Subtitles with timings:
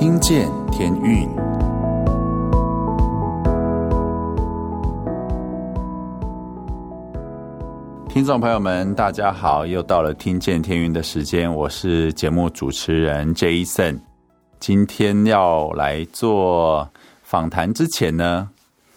[0.00, 1.28] 听见天运，
[8.08, 14.00] 听众朋友们，大家好，又到了听见天运的时间，我是节目主持人 Jason。
[14.58, 16.88] 今天要来做
[17.22, 18.48] 访谈之前呢，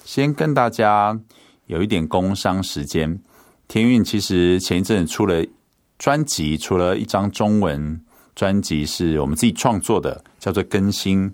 [0.06, 1.20] 先跟大家
[1.66, 3.20] 有一点工商时间。
[3.68, 5.46] 天运其实前一阵出了
[5.98, 8.00] 专辑，出了一张中文
[8.36, 11.30] 专辑，是我们自己创作的，叫做《更新》。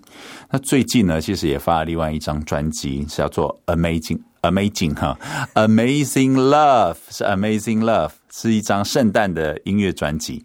[0.50, 5.18] 那最近呢，其实也发了另外一张专辑，是叫做 Amazing, Amazing 哈
[5.54, 10.44] ，Amazing Love 是 Amazing Love，是一张圣诞的音乐专辑。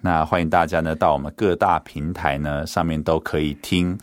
[0.00, 3.98] 那欢迎大家呢到我们各大平台呢上面都可以听。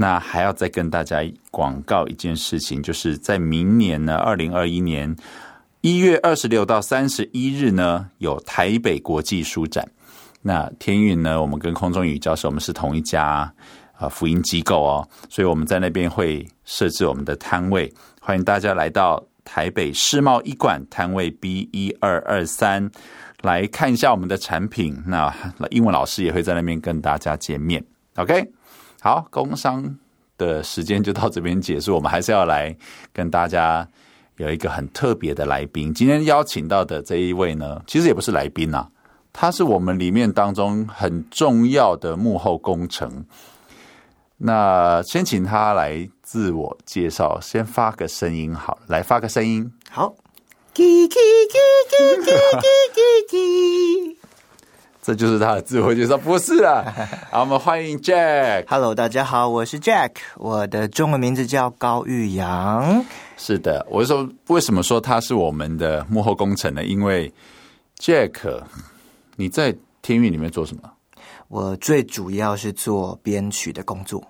[0.00, 5.16] 那还要再跟大家广告一件事情，就是在明年呢，二零二一年。
[5.80, 9.88] 一月二十六到三十一日呢，有台北国际书展。
[10.48, 13.52] 那天运呢，我们跟空中英语教室，我们是同一家啊、
[13.98, 22.90] 呃、福音机构哦，所以我们在那边会设置我们的摊位，欢迎大家来到台北世贸一馆摊位 B 一二二三
[23.42, 24.96] 来看一下我们的产品。
[25.06, 25.30] 那
[25.68, 27.84] 英文老师也会在那边跟大家见面。
[28.16, 28.50] OK，
[29.02, 29.98] 好，工商
[30.38, 32.74] 的时间就到这边结束，我们还是要来
[33.12, 33.86] 跟大家。
[34.38, 38.88] 有一个很特别的来宾，今天邀请到的这一位呢，其实也不是来宾、啊，
[39.32, 43.24] 他是我们里面当中很重要的幕后工程。
[44.36, 50.14] 那先请他来自我介绍，先发个声音好了，来发个声音，好。
[55.02, 56.84] 这就是他的自我介绍，不是啊。
[57.32, 58.64] 好，我们欢迎 Jack。
[58.68, 63.04] Hello，大家好，我是 Jack，我的中文名字叫高玉阳。
[63.36, 66.84] 是的，我是说，为什么说他是我们的幕后工程呢？
[66.84, 67.32] 因为
[67.98, 68.62] Jack，
[69.40, 69.72] 你在
[70.02, 70.82] 天韵里面做什么？
[71.46, 74.20] 我最主要是做编曲的工作。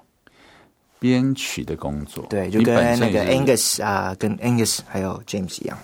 [0.98, 5.78] 编曲的工作，对，就跟那个 Angus 啊，跟 Angus 还有 James 一样。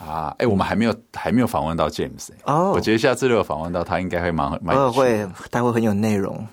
[0.00, 6.44] 啊，哎、欸，我们还没有还没有访问到 James 哦，我觉得下次如果访问到他，应该会蛮蛮会他会很有内容。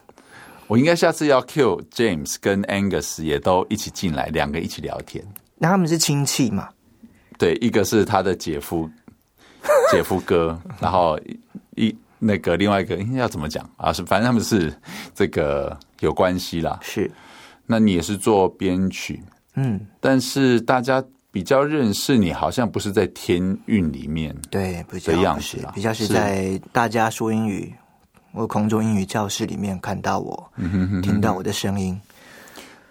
[0.68, 5.26] 我应该下次要 Q James 跟 Angus 也都一起进来，两个一起聊天。
[5.58, 6.70] 那他们是亲戚嘛？
[7.40, 8.88] 对，一个是他的姐夫，
[9.90, 11.20] 姐夫哥，然后
[11.76, 13.92] 一那个另外一个应该要怎么讲啊？
[13.92, 14.74] 是反正他们是
[15.14, 16.80] 这个有关系啦。
[16.82, 17.12] 是，
[17.66, 19.22] 那你也是做编曲，
[19.56, 21.04] 嗯，但是大家。
[21.34, 27.74] 比较认识你，好像不是在天运里面，对，比较样子比较是在大家说英语
[28.34, 31.98] 或空中英语教室里面看到我，嗯、哼哼哼听到我的声音。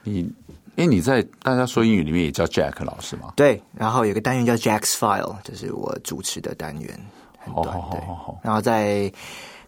[0.04, 0.32] 你，因
[0.76, 3.34] 为你在大家说英语里面也叫 Jack 老师吗？
[3.36, 6.98] 对，然后有个单元叫 Jack's File，就是我主持的单元，
[7.40, 7.74] 很短。
[7.76, 8.36] Oh, oh, oh, oh, oh.
[8.42, 9.12] 然后在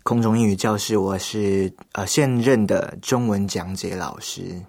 [0.03, 4.61] 空中英语教室，我是呃现任的中文讲解老师。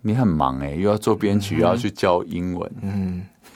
[0.00, 2.70] 你很忙哎，又要做编曲，又要去教英文。
[2.82, 3.26] 嗯，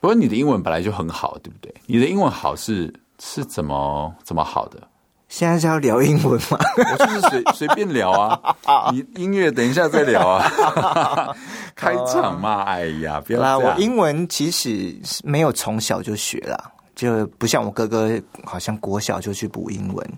[0.00, 1.72] 不过你的英文本来就很好，对不对？
[1.86, 4.80] 你的英文好是是怎么怎么好的？
[5.28, 6.58] 现在是要聊英文吗？
[6.76, 8.56] 我就是随随便聊啊。
[8.90, 11.32] 你音乐等一下再聊 啊。
[11.76, 13.56] 开场嘛，哎呀，不要啦。
[13.56, 14.92] 我英文其实
[15.22, 20.12] 没有从小就学了，就不像我哥哥，好像国小就去补英文。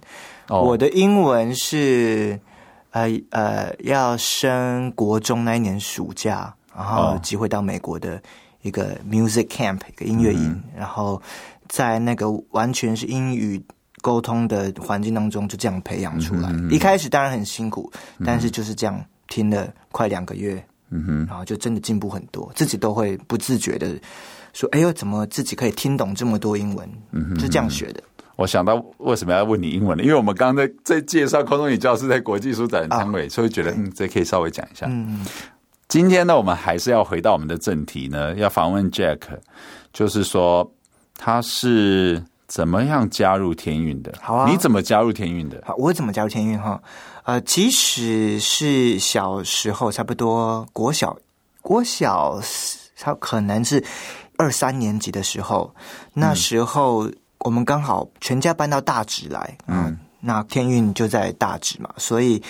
[0.49, 0.69] Oh.
[0.69, 2.41] 我的英文是。
[2.95, 8.23] 呃呃，要升国中那一年暑假，然后机会到美国的
[8.61, 11.19] 一个 music camp，一个音乐营，嗯，然后
[11.71, 13.59] 在那个完全是英语
[14.03, 16.71] 沟通的环境当中，就这样培养出来，嗯。
[16.71, 17.91] 一开始当然很辛苦，
[18.27, 23.99] 但是就是这样听了快两个月，嗯哼，然后就真的进步很多，自己都会不自觉的
[24.53, 28.03] 说：“哎呦，怎么自己可以听懂这么多英文？”嗯，是这样学的。
[28.37, 30.03] 我想到为什么要问你英文呢？
[30.03, 34.87] 因为我们刚刚在在介绍空中英语教室在国际书展的摊位，所以觉得嗯，这可以稍微讲一下。
[34.89, 35.25] 嗯，
[35.87, 39.21] 今天呢，我们还是要回到我们的正题呢，要访问 Jack，
[39.93, 40.69] 就是说
[41.17, 44.13] 他是怎么样加入天运的？
[44.21, 45.63] 好啊，你怎么加入天运的？
[45.65, 46.59] 好，我怎么加入天运？
[46.59, 46.83] 哈，
[47.25, 51.17] 呃，其实是小时候，差不多国小，
[51.61, 52.41] 国小
[52.99, 53.85] 他可能是
[54.43, 55.75] 二三年级的时候，
[56.13, 57.07] 那时候。
[57.07, 62.41] 嗯我们刚好全家搬到大直来，嗯，那天运就在大直嘛，所以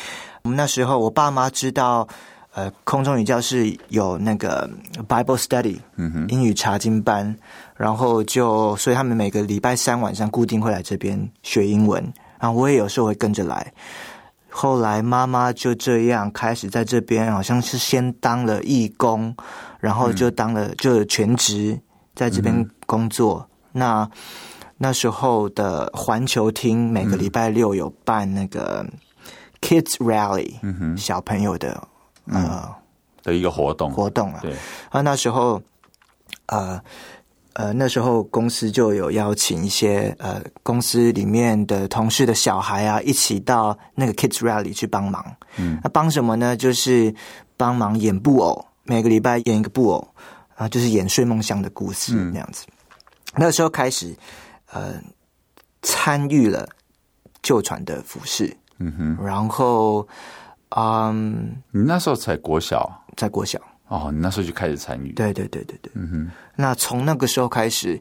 [0.42, 2.06] 我们那时候我爸妈知道，
[2.52, 4.68] 呃，空中语教室有那个
[5.08, 7.34] Bible Study，嗯哼，英语查经班，
[7.74, 13.72] 然后就所以他们每个礼拜三晚上固定会来这边学英文，然后我也有时候会跟着来。
[14.50, 19.34] 后来妈妈就这样开始在这边，好像是先当了义工，
[19.82, 21.76] 然后就当了就全职
[22.14, 22.54] 在这边
[22.86, 23.44] 工作，
[23.74, 24.10] 嗯、那。
[24.78, 28.84] 那时候的环球厅每个礼拜六有办那个
[29.60, 31.70] Kids Rally，嗯，小朋友的
[32.26, 32.74] 呃、嗯、
[33.22, 34.40] 的一个活动活动啊。
[34.42, 34.52] 对，
[34.90, 35.62] 啊，那时候
[36.46, 36.82] 呃
[37.52, 45.24] 呃那时候公司就有邀请一些呃公司里面的同事的小孩啊，一起到那个 Kids Rally 去帮忙。
[45.58, 46.56] 嗯，那帮什么呢？
[46.56, 47.14] 就是
[47.56, 50.06] 帮忙演布偶，每个礼拜演一个布偶
[50.54, 52.66] 啊，就是演睡梦乡的故事那样子。
[52.68, 52.72] 嗯、
[53.38, 54.14] 那时候开始
[54.70, 54.94] 呃
[55.80, 56.68] 参与了。
[57.42, 60.06] 旧船的服饰，嗯哼，然后，
[60.76, 66.30] 嗯，你那时候才国小，在国小哦，你那时候就开始参与，对对对对对，嗯哼。
[66.54, 68.00] 那从那个时候开始，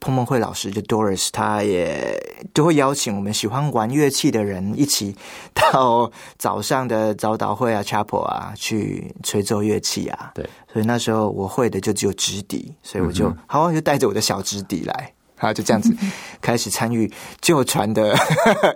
[0.00, 2.16] 彭蒙惠老师就 Doris，他也
[2.54, 5.16] 就会邀请我们喜欢玩乐器的人一起
[5.54, 10.32] 到早上的早祷会啊、Chapel 啊去吹奏乐器啊。
[10.34, 15.12] 对，所以那时候我会的就只有直笛，所以我就、嗯、好就带着我的小直笛来。
[15.38, 15.94] 然后就这样子
[16.40, 17.12] 开始参与
[17.42, 18.16] 旧传的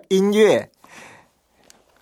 [0.09, 0.71] 音乐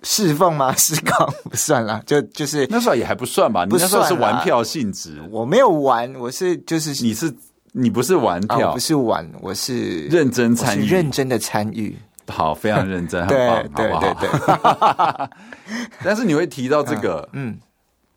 [0.02, 0.74] 侍奉吗？
[0.78, 3.64] 事工不算啦，就就是那时候也还不算吧。
[3.64, 7.32] 你那时候是玩票性质，我没有玩，我是就是你是
[7.72, 11.96] 你不是玩票，哦、不是玩，我是认真参与，认真的参与。
[12.26, 14.14] 好，非常认真，很 棒，对好不好？
[14.14, 15.88] 对对对。
[16.04, 17.58] 但是你会提到这个， 嗯，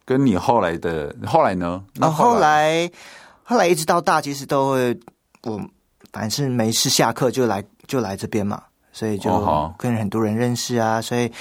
[0.06, 1.84] 跟你后来的后来呢？
[1.96, 2.90] 那后后来
[3.44, 5.00] 后来一直到大，其实都会
[5.44, 5.62] 我。
[6.12, 8.62] 反正是没事，下课就来就来这边嘛，
[8.92, 10.96] 所以就跟很多人认识啊。
[10.96, 11.32] Oh, 所以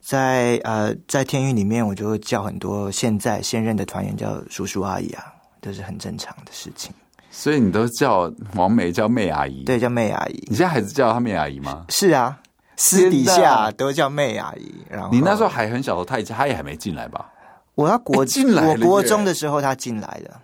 [0.00, 5.24] 在呃在天域里面，我就会叫很多现在现任的团员叫叔叔阿姨啊，
[5.60, 6.94] 这是很正常的事情。
[7.34, 10.44] 所以你都叫王梅叫妹阿姨，对，叫妹阿姨。
[10.48, 11.86] 你现在还是叫她妹阿姨吗？
[11.88, 12.38] 是啊，
[12.76, 14.72] 私底下都叫妹阿姨。
[14.88, 17.28] 然后你那时候还很小的，她她也还没进来吧？
[17.74, 20.40] 我要国 进来，我国中的时候她进来的。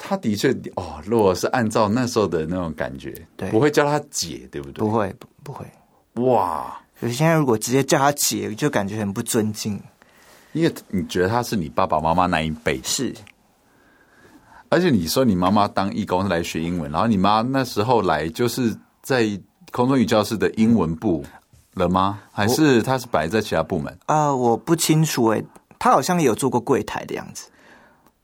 [0.00, 4.78] 他的确哦，如果是按照那时候的那种感觉，对，不会叫她姐，对不对？
[4.78, 5.66] 不会，不会。
[6.22, 6.80] 哇！
[7.00, 9.78] 可是现在如果直接叫她姐，就感觉很不尊敬，
[10.52, 13.12] 因为你觉得她是你爸爸妈妈那一辈，是。
[14.70, 19.26] 而且你说你妈妈当义工是来学英文，然后你妈那时候来就是在
[19.72, 21.24] 空中语教室的英文部
[21.74, 22.20] 了吗？
[22.30, 23.92] 还是她是摆在其他部门？
[24.06, 25.44] 啊、呃，我不清楚诶，
[25.78, 27.48] 他好像也有做过柜台的样子。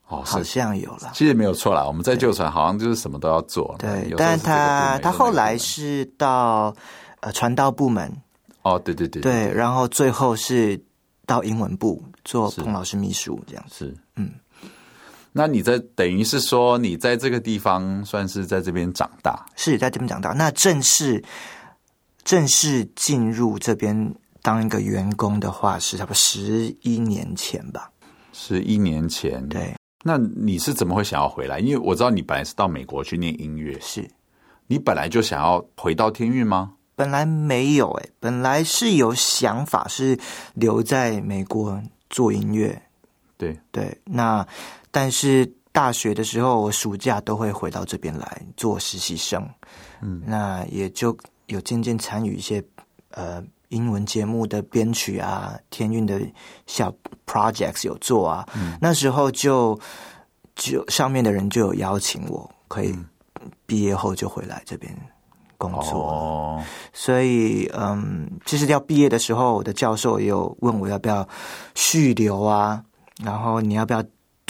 [0.09, 1.83] 哦，好像有了，其实没有错啦。
[1.87, 4.09] 我们在旧船好像就是什么都要做，对。
[4.11, 6.75] 对，但他他后来是到
[7.21, 8.15] 呃传道部门，
[8.63, 10.79] 哦，对对对，对，然后最后是
[11.25, 13.87] 到英文部做彭老师秘书这样子。
[13.87, 14.31] 是，嗯。
[15.37, 20.31] 那你在等于是说你在这个地方算是在这边长大，是在这边长大。
[20.31, 21.23] 那正式
[22.23, 27.91] 正式进入这边当一个员工的话，是差不多十一年前吧？
[28.33, 29.75] 十一年前，对。
[30.05, 31.59] 那你是怎么会想要回来？
[31.59, 34.09] 因为我知道你本来是到美国去念音乐，是
[34.69, 36.75] 你本来就想要回到天韵吗？
[36.95, 40.17] 本来没有诶、欸，本来是有想法是
[40.55, 42.81] 留在美国做音乐。
[43.37, 44.47] 对对，那
[44.95, 49.45] 但是大学的时候，我暑假都会回到这边来做实习生，
[50.01, 51.17] 嗯，那也就
[51.49, 52.63] 有渐渐参与一些
[53.11, 53.43] 呃。
[53.71, 56.21] 英文节目的编曲啊，天韵的
[56.65, 56.95] 小
[57.27, 59.77] projects 有做啊，嗯、那时候就
[60.55, 62.95] 就上面的人就有邀请我，可以
[63.67, 64.95] 毕业后就回来这边
[65.59, 66.09] 工作。
[66.09, 71.27] 哦，所以嗯，其实要毕业的时候，我的教授也有问我要不要
[71.75, 72.81] 续留啊，
[73.25, 74.05] 然后你要不要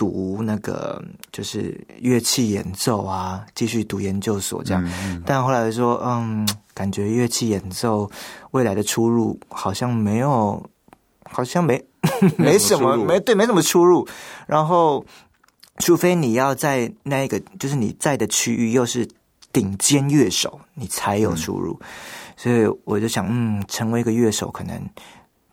[0.05, 4.85] 读那个就是乐器演奏啊，继续读研究所这样。
[4.85, 6.47] 嗯嗯，但后来说嗯。
[6.77, 8.11] 感觉乐器演奏
[8.51, 10.61] 未来的出路好像没有，
[11.23, 11.81] 好像没
[12.37, 14.09] 没什么没对没什么出路。
[14.49, 15.07] 然后，
[15.79, 19.09] 除非你要在那一个就是你在的区域又是
[19.53, 21.79] 顶尖乐手，你才有出路。
[21.81, 21.87] 嗯、
[22.37, 24.77] 所以我就想，嗯，成为一个乐手，可能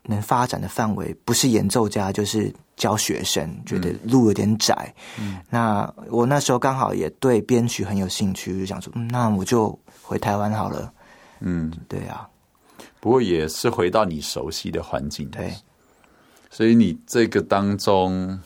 [0.04, 3.48] 能发展的范围不是演奏家，就是教学生。
[3.64, 4.92] 觉得路有点窄。
[5.18, 10.92] 嗯，那我那时候刚好也对编曲很有兴趣，就想说，嗯，那我就回台湾好了。
[11.40, 12.28] 嗯，对啊，
[13.00, 15.52] 不过也是回到你熟悉的环境，对，
[16.50, 18.38] 所以你这个当中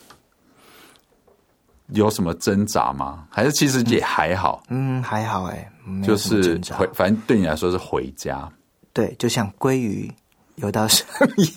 [1.89, 3.27] 有什么挣扎吗？
[3.31, 4.63] 还是其实也还好？
[4.69, 5.71] 嗯，还好哎，
[6.03, 8.51] 就是回，反正对你来说是回家，
[8.93, 10.11] 对，就像鲑鱼
[10.57, 11.07] 游到上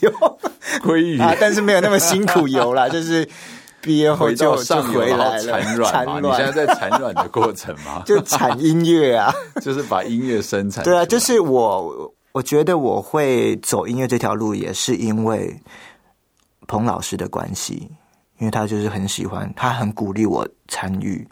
[0.00, 0.10] 游，
[0.82, 3.28] 鲑鱼啊，但是没有那么辛苦游啦， 就是。
[3.82, 6.20] 毕业后就上回来了，产卵嘛？
[6.20, 8.02] 你现在在产卵的过程吗？
[8.04, 10.84] 就产音乐啊， 就是把音乐生产。
[10.84, 15.58] 对啊，就是我，我觉得我会走音乐这条路，也是因为
[16.66, 17.90] 彭老师的关系，
[18.38, 21.26] 因为他就是很喜欢，他很鼓励我参与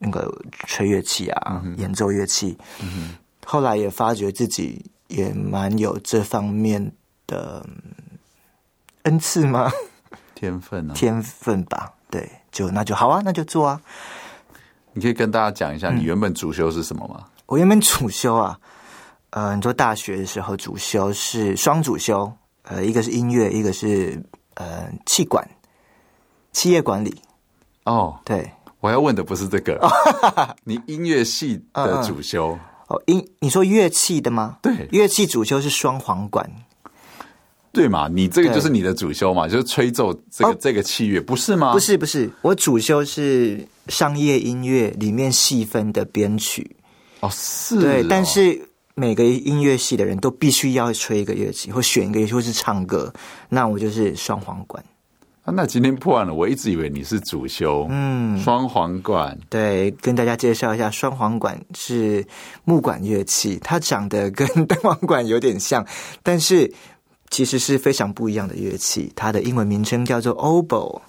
[0.00, 0.28] 那个
[0.66, 2.58] 吹乐器啊，嗯、演奏乐器。
[2.80, 3.14] 嗯、
[3.46, 4.84] 后来也发觉自己
[5.16, 6.92] 也蛮有这方面
[7.26, 7.64] 的。
[9.04, 9.68] 恩赐吗？
[10.36, 11.92] 天分啊，天分吧。
[12.08, 13.80] 对，就那就好啊，那就做啊。
[14.92, 17.16] 你可以跟大家讲一下，你原本主修是什么吗？
[17.18, 18.56] 嗯、我原本主修啊，
[19.30, 24.22] 呃，你说大学的时候主修是双主修，呃，一个是音乐，一个是
[24.54, 25.44] 呃气管，
[26.52, 27.20] 企业管理。
[27.84, 29.80] 哦，对，我要问的不是这个，
[30.62, 32.60] 你音乐系的主修嗯嗯
[32.92, 34.58] 哦，音你说乐器的吗？
[34.60, 36.48] 对，乐器主修是双簧管。
[37.72, 38.06] 对嘛？
[38.06, 41.72] 你这个就是你的主修嘛，就是吹奏这个、哦、这个器乐，不是吗？
[41.72, 46.76] 不是不是，我主修是商业音乐里面细分的编曲。
[47.20, 47.80] 哦，是哦。
[47.80, 53.10] 对，但是每个音乐系的人都必须要吹一个乐器，或选一个乐器，或是唱歌。
[53.48, 54.84] 那我就是双簧管。
[55.42, 59.38] 啊，那今天破案了，我一直以为你是主修，嗯，双簧管。
[59.48, 62.26] 对，跟大家介绍一下，双簧管是
[62.64, 65.86] 木管乐器，它长得跟单簧管有点像，
[66.22, 66.72] 但是。
[67.30, 71.00] 其实是非常不一样的乐器，它的英文名称叫做 oboe。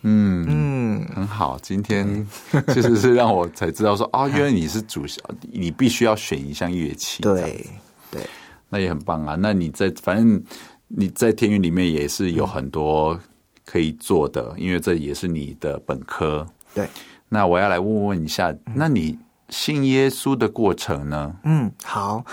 [0.00, 1.58] 嗯嗯，很好。
[1.60, 2.26] 今天
[2.68, 5.20] 其实 是让我才知道说，哦，原来你是主修，
[5.52, 7.22] 你必须要选一项乐器。
[7.22, 7.62] 对
[8.10, 8.22] 对，
[8.70, 9.36] 那也很棒啊。
[9.38, 10.42] 那你在反正
[10.86, 13.20] 你在天云里面也是有很多
[13.68, 16.46] 可以做的，因为这也是你的本科。
[16.72, 16.88] 对。
[17.28, 19.18] 那我要来问问一下，那你
[19.50, 21.34] 信耶稣的过程呢？
[21.44, 22.24] 嗯，好。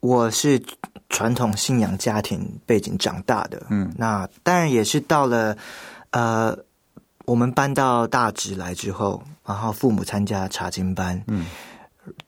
[0.00, 0.62] 我是
[1.08, 5.56] 传统信仰家庭背景长大的，嗯，那当然也是到了
[6.12, 6.56] 呃，
[7.26, 11.44] 我们搬到大直来之后，然后父母参加查经班，嗯，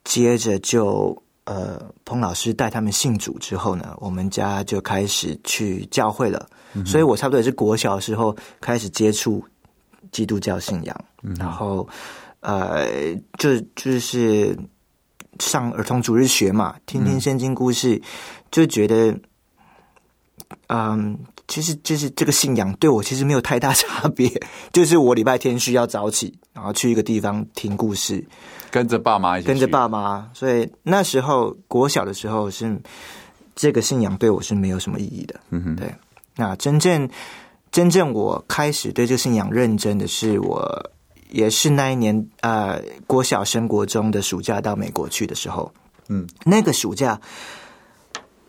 [0.03, 9.43] 接着就呃，彭老师带他们信主之后呢，我们家就开始去教会了，嗯，所以我差不多也是国小的时候开始接触
[10.11, 11.87] 基督教信仰，嗯，然后
[12.41, 14.57] 呃，就就是。
[15.39, 18.01] 上儿童主日学嘛，听听圣经故事，嗯，
[18.51, 19.17] 就觉得，
[20.67, 21.17] 嗯，
[21.51, 24.31] 其实就是这个信仰对我其实没有太大差别。
[24.71, 28.25] 就是我礼拜天需要早起，然后去一个地方听故事，
[28.71, 30.29] 跟着爸妈一起，跟着爸妈。
[30.33, 32.81] 所以那时候国小的时候是
[33.53, 35.39] 这个信仰对我是没有什么意义的。
[35.49, 35.93] 嗯哼，对。
[36.37, 37.09] 那真正
[37.71, 40.89] 真正我开始对这个信仰认真的是我。
[41.33, 42.77] 也是那一年，呃，
[43.07, 45.71] 国小升国中的暑假到美国去的时候，
[46.09, 47.21] 嗯，那个暑假，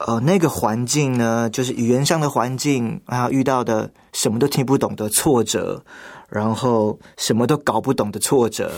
[0.07, 5.85] 呃，那个环境呢，就是语言上的环境啊，遇到的什么都听不懂的挫折，
[6.29, 8.73] 然后什么都搞不懂的挫折，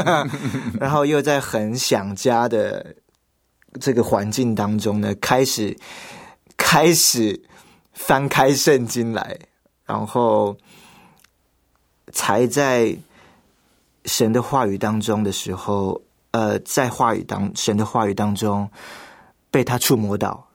[0.80, 2.94] 然后又在很想家的
[3.80, 5.76] 这个环境当中呢，开始
[6.56, 7.42] 开始
[7.92, 9.38] 翻开圣经来，
[9.84, 10.56] 然后
[12.12, 12.96] 才在。
[14.06, 16.00] 神的话语当中的时候，
[16.30, 18.68] 呃，在话语当神的话语当中
[19.50, 20.48] 被他触摸到，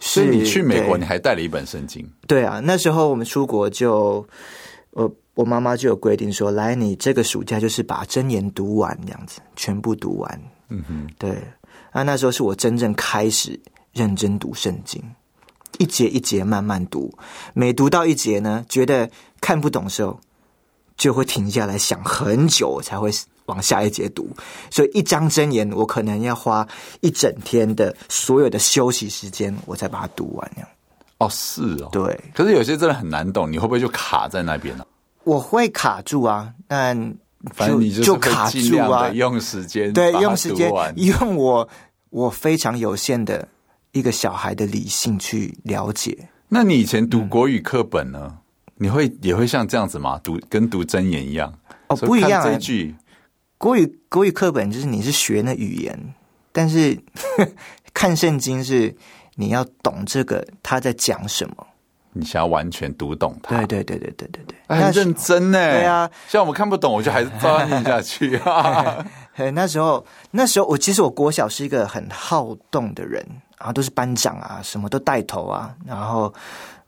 [0.00, 2.06] 所以你去美国，你还带了一本圣经。
[2.26, 4.26] 对啊，那时候我们出国就，
[4.90, 10.40] 我我妈妈就有规定说，来，你这个暑假就是把真言读完，这样子全部读完。
[10.68, 11.42] 嗯哼，对。
[11.92, 13.58] 那那时候是我真正开始
[13.92, 15.02] 认真读圣经，
[15.78, 17.12] 一节一节慢慢读，
[17.54, 19.10] 每读到一节呢，觉得
[19.40, 20.20] 看不懂的时候。
[20.98, 23.10] 就会停下来想很久，才会
[23.46, 24.28] 往下一节读。
[24.70, 26.66] 所以一章真言，我可能要花
[27.00, 30.50] 一整天的所有的休息时间，我才把它读完。
[31.18, 32.20] 哦，是哦，对。
[32.34, 34.84] 可是有些真的很难懂，你会不会就卡在那边呢？
[35.24, 37.14] 我会卡住啊，但
[37.54, 41.68] 反正你就卡住啊，用时间对，用时间用我
[42.10, 43.48] 我非常有限的
[43.92, 46.28] 一个小孩的理性去了解。
[46.48, 48.20] 那你以前读国语课本呢？
[48.24, 48.38] 嗯
[48.78, 50.20] 你会也会像这样子吗？
[50.22, 51.50] 读跟读真言一样
[51.88, 52.44] 哦，不一样。
[52.44, 52.94] 这一句
[53.58, 56.14] 国语国语课本就是你是学那语言，
[56.52, 56.98] 但是
[57.94, 58.94] 看圣经是
[59.36, 61.66] 你要懂这个他在讲什么，
[62.12, 63.56] 你想要完全读懂它。
[63.64, 65.58] 对对对对对对对，很认真呢。
[65.58, 69.04] 对啊，像我们看不懂，我就还是照样念下去 啊。
[69.54, 73.24] 那时候那时候我其实我国小是一个很好动的人，
[73.58, 76.32] 然后都是班长啊，什么都带头啊，然后。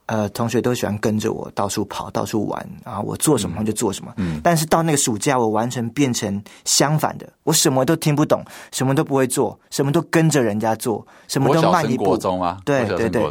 [0.09, 4.11] 呃，同学都喜欢跟着我到处跑，到处玩，啊我做什么就做什么。
[4.17, 12.05] 嗯，但是到那个暑假，我完全变成相反的，我什么都听不懂，什么都不会做，什么都跟着人家做，什么都慢一步。
[12.05, 13.23] 国中啊，对对对，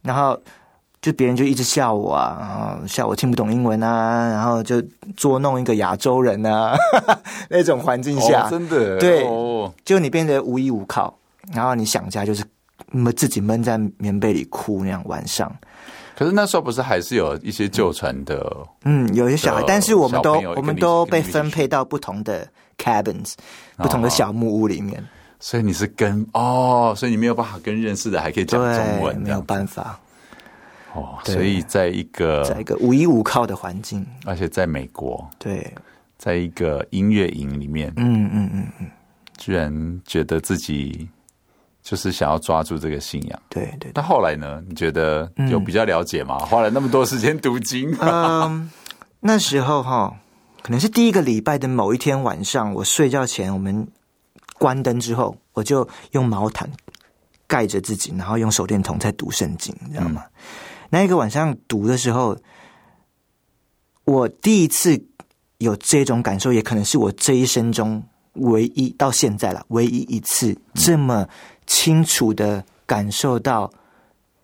[0.00, 0.38] 然后
[1.02, 2.48] 就别人就一直笑我啊，然
[2.80, 4.82] 后笑我听不懂英文啊，然后就
[5.14, 6.74] 捉弄一个亚洲人啊，
[7.50, 8.98] 那种环境下，哦、真的？
[8.98, 9.28] 对，
[9.84, 11.14] 就你变得无依无靠，
[11.52, 12.42] 然后你想家就是
[13.14, 15.54] 自己闷在棉被里哭那样晚上。
[16.22, 22.46] 可是那时候不是还是有一些旧船的，嗯，有一些小孩，但是我们都我们都被分配到不同的
[22.78, 23.34] cabins，
[23.76, 25.04] 不同的小木屋里面。
[25.40, 29.98] 所以你是跟哦，所以你没有办法跟认识的还可以讲中文，没有办法。
[30.94, 35.74] 哦，所以在一个在一个无依无靠的环境，而且在美国，对，
[36.18, 38.88] 在一个音乐营里面，嗯嗯嗯嗯，
[39.38, 41.08] 居然觉得自己
[41.82, 43.90] 就是想要抓住这个信仰，对对。
[43.94, 44.62] 那后来呢？
[44.68, 46.38] 你觉得有比较了解吗？
[46.40, 48.70] 嗯、花了那么多时间读经，嗯，
[49.20, 50.16] 那时候哈，
[50.62, 53.86] 可能是第一个礼拜的某一天晚上，我睡觉前，我们
[54.58, 56.70] 关灯之后，我就用毛毯
[57.46, 60.22] 盖着自己，然后用手电筒在读圣经，你知道吗？
[60.26, 60.30] 嗯
[60.92, 62.36] 那一个晚上读的时候，
[64.04, 65.02] 我第一次
[65.56, 71.26] 有这种感受，也可能是我这一生中唯一到现在了唯一一次这么
[71.66, 73.70] 清楚的感受到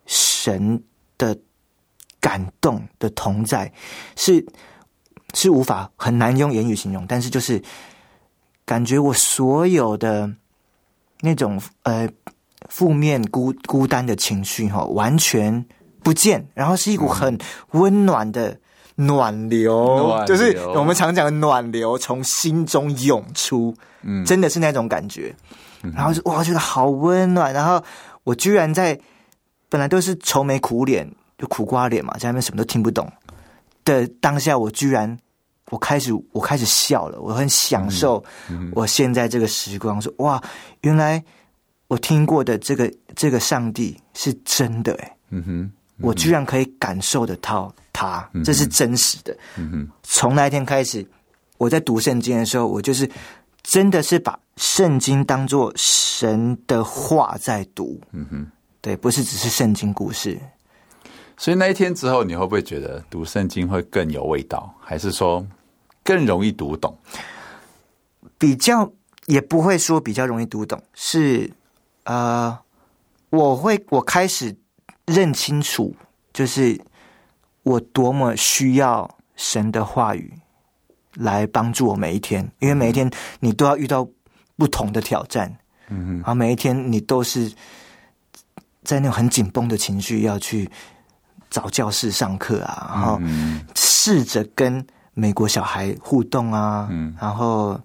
[0.06, 0.82] 神
[1.16, 1.36] 的
[2.20, 3.72] 感动的同在，
[4.16, 4.44] 是
[5.34, 7.62] 是无法很难用言语形容，但是就是
[8.64, 10.32] 感觉我所有的
[11.20, 12.08] 那种呃
[12.68, 15.66] 负面孤孤单的情绪哈，完全。
[16.00, 17.36] 不见，然后是一股很
[17.72, 18.56] 温暖的
[18.94, 25.34] 暖流，暖流，就是我们常讲的暖流从心中涌出，嗯，真的是那种感觉。
[25.94, 27.52] 然后就哇，觉得好温暖。
[27.52, 27.82] 然后
[28.24, 28.98] 我居然在
[29.68, 33.10] 本来都是愁眉苦脸，就苦瓜脸嘛，在那边什么都听不懂
[33.84, 35.18] 的当下，我居然
[35.70, 38.22] 我开始我开始笑了，我很享受
[38.72, 40.00] 我现在这个时光。
[40.00, 40.42] 说哇，
[40.80, 41.22] 原来
[41.88, 45.72] 我听过的这个这个上帝是真的哎，嗯哼。
[46.00, 49.36] 我居然可以感受得到他，这是真实的。
[49.56, 51.04] 嗯哼从那一天开始，
[51.56, 53.10] 我在读圣经的时候，我就是
[53.64, 57.98] 真的是把圣经当做神的话在读。
[58.12, 58.46] 嗯哼，
[58.82, 60.38] 对，不是只是圣经故事。
[61.38, 65.46] 所以那一天之后，你会不会觉得读圣经会更有味道，还是说
[66.04, 66.94] 更容易读懂？
[68.36, 68.92] 比较
[69.26, 71.50] 也不会说比较容易读懂，是
[72.04, 72.58] 呃，
[73.30, 74.54] 我会我开始。
[75.06, 75.96] 认清楚，
[76.34, 76.78] 就是
[77.62, 80.30] 我多么需要神的话语
[81.14, 84.06] 来帮助我每一天，因为每一天你都要遇到
[84.58, 85.50] 不同的挑战，
[85.88, 87.50] 嗯哼，然后每一天你都是
[88.84, 90.68] 在那种很紧绷的情绪要去
[91.48, 93.18] 找教室上课啊，然后
[93.74, 97.80] 试着跟美国小孩互动啊，嗯，然后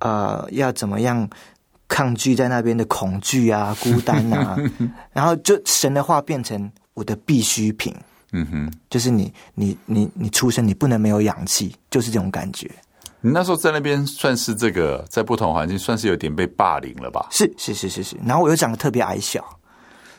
[0.00, 1.26] 呃，要怎么样？
[1.86, 4.58] 抗拒在那边的恐惧啊、孤单啊，
[5.12, 7.94] 然后就神的话变成我的必需品。
[8.32, 12.68] 嗯哼，就是你、你、你、你出生你不能没有氧气，就是这种感觉。
[13.24, 17.26] 你那时候在那边算是这个，在不同环境算是有点被霸凌了吧？
[17.30, 18.16] 是是是是是。
[18.24, 19.42] 然后我又长得特别矮小，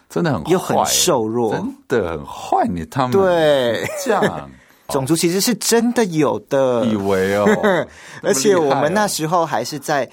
[0.09, 2.65] 真的很坏，又很瘦弱，真的很坏。
[2.67, 4.49] 你他们对这样
[4.89, 7.45] 种族其实是真的有的，以为哦，
[8.23, 10.09] 而且我们那时候还是在。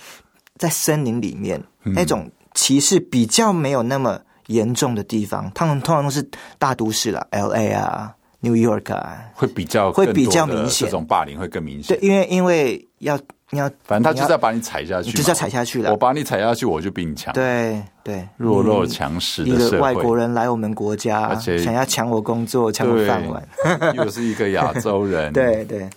[0.58, 6.24] 在森林里面，那种歧视比较没有那么严重的地方，他们通常都是
[6.56, 7.72] 大都市了，L.A.
[7.72, 11.98] 啊，New York 啊，会比较会比较明显，这种霸凌会更明显。
[11.98, 15.90] 对，因为因为要你要，反正他就是要把你踩下去，就是要踩下去了。
[15.90, 17.32] 我把你踩下去，我就比你强。
[17.32, 23.48] 对对，弱肉强食的社会，一个外国人来我们国家，而且想要抢我工作，抢我饭碗，
[23.96, 25.32] 又是一个亚洲人。
[25.34, 25.88] 对对。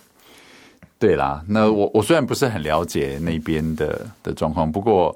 [0.98, 5.14] 对啦，那我我虽然不是很了解那边的的状况，不过，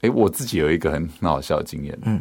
[0.00, 1.96] 哎，我自己有一个很很好笑的经验。
[2.02, 2.20] 嗯，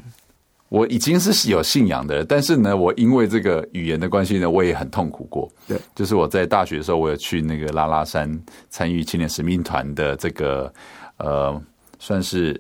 [0.69, 5.51] 我已经是有信仰的，但是呢，我因为这个语言的关系呢，我也很痛苦过。
[5.67, 8.27] 对，就是我在大学的时候，我有去那个拉拉山
[8.69, 10.73] 参与青年使命团的这个
[11.17, 11.61] 呃，
[11.99, 12.59] 算是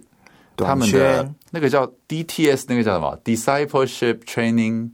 [0.55, 4.91] 他们的那个叫 DTS，那个叫什么 Discipleship Training。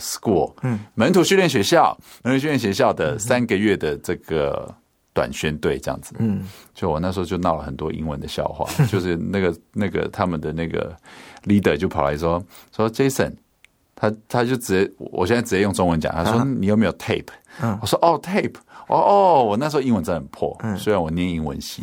[0.00, 4.74] School，嗯，门徒训练学校，门徒训练学校的三个月的这个
[5.20, 6.42] 短宣队这样子，嗯，
[6.74, 10.96] 就我那时候就闹了很多英文的笑话， 就是那个那个他们的那个
[11.44, 12.42] leader 就跑来说
[12.74, 13.32] 说 Jason，
[13.94, 17.26] 他他就直接，我现在直接用中文讲，他说你有没有 tape？
[17.60, 18.54] 嗯，我说哦 tape，
[18.88, 21.82] 哦哦，我那时候英文真的很破，嗯，虽然我念英文系，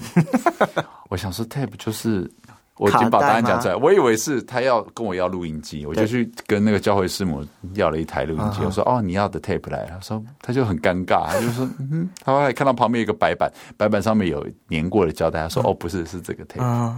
[1.09, 2.29] 我想说 tape 就是。
[2.77, 8.59] 我已经把答案讲出来，我以为是他要跟我要录音机，我就去跟那个教会师母要了一台录音机。
[8.63, 15.41] 我说：“哦，你要的 tape 来。”他说：“他就很尴尬，他就说：‘嗯。’他还看到旁边有个白板，白板上面有粘过的胶带。
[15.41, 16.93] 他说：‘哦，不是，是这个 tape。’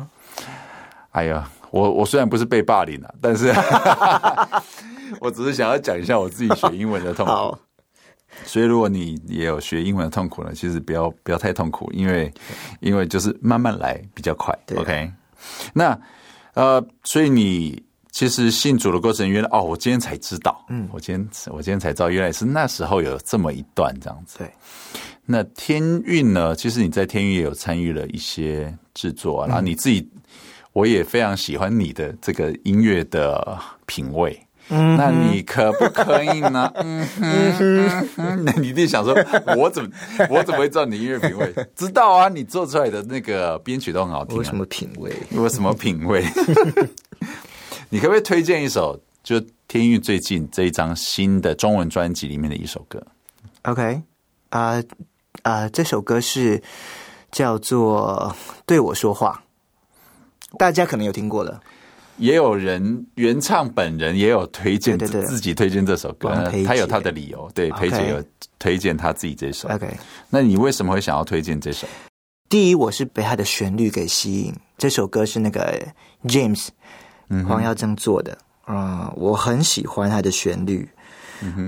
[1.12, 3.54] 哎呀，我我虽然不是被霸凌了， 但是
[5.20, 7.58] 我只是想要讲一下我自己学英文的痛苦。
[8.46, 12.32] 所以，如果你也有学英文的痛苦呢，其实不要不要太痛苦，因为
[12.80, 14.58] 因为就是慢慢来比较快。
[14.76, 15.12] OK。
[15.74, 16.00] 那
[16.54, 24.40] 呃，所以你其实信主的过程，原来哦，我今天才知道，嗯，我今天我今天才知道，原来是那时候有这么一段这样子。
[24.40, 24.52] 对，
[25.26, 26.56] 那天运呢？
[26.56, 30.06] 其实你在天运也有参与了一些制作啊，然后你自己，
[30.74, 34.38] 我也非常喜欢你的这个音乐的品味，
[34.70, 36.72] 嗯，那你可不可以呢？
[36.78, 37.06] 嗯
[38.16, 39.16] 哼，那你一定想说，
[39.58, 39.90] 我怎么
[40.30, 41.54] 我怎么会知道你音乐品味？
[41.76, 44.38] 知道啊，你做出来的那个编曲都很好听。
[44.38, 45.12] 我什么品味？
[45.36, 46.24] 我什么品味？
[47.90, 53.02] 你可不可以推荐一首，就天韵最近这一张新的中文专辑里面的一首歌
[53.64, 54.02] ？OK，
[54.50, 54.86] 啊、uh,
[55.42, 56.62] 啊、uh,，这首歌是
[57.32, 58.36] 叫做
[58.68, 59.44] 《对我说话》，
[60.58, 61.60] 大家可能有听过了。
[62.20, 66.30] 也有人原唱本人也有推荐自己推荐这首歌，
[66.66, 67.50] 他有他的理由。
[67.56, 68.24] 对，裴姐有
[68.60, 69.70] 推荐他自己这首。
[69.70, 69.88] OK，
[70.30, 71.88] 那你为什么会想要推荐这首？
[72.50, 74.54] 第一，我是被他的旋律给吸引。
[74.78, 75.88] 这首歌是那个
[76.26, 76.68] James
[77.48, 80.90] 黄耀正做的，嗯，我很喜欢他的旋律。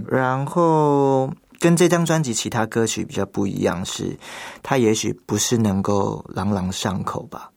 [0.07, 4.17] 然后跟这张专辑其他歌曲比较不一样，是
[4.61, 7.51] 他也许不是能够朗朗上口吧。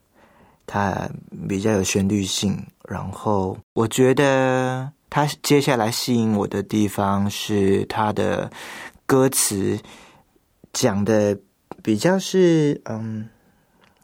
[0.66, 1.09] 它
[1.48, 8.50] 比较有旋律性，然后我觉得它接下来吸引我的地方是它的
[9.07, 9.79] 歌词
[10.72, 11.38] 讲的
[11.83, 13.29] 比较是嗯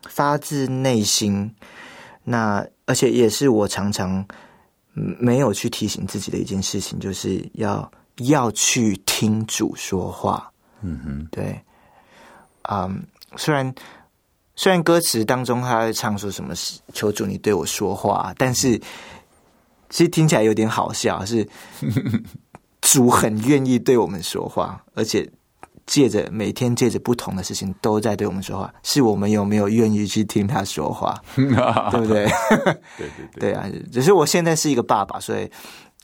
[0.09, 1.55] 发自内心，
[2.25, 4.25] 那而且也是我常常
[4.93, 10.53] 没有去提醒自己的一件事情，就是要要去听主说话。
[10.83, 11.61] 嗯哼，对，
[12.69, 13.03] 嗯，
[13.37, 13.75] 虽然。
[14.61, 16.53] 虽然歌词当中他会唱说什么
[16.93, 18.79] “求主你对我说话”，但是
[19.89, 21.49] 其实听起来有点好笑，是
[22.83, 25.27] 主很愿意对我们说话，而且
[25.87, 32.27] 借着每天借着不同的事情都在对我们说话，是我们有没有愿意去听他说话， 对不对？
[32.99, 33.65] 对对对，对啊！
[33.91, 35.51] 只是我现在是一个爸爸，所以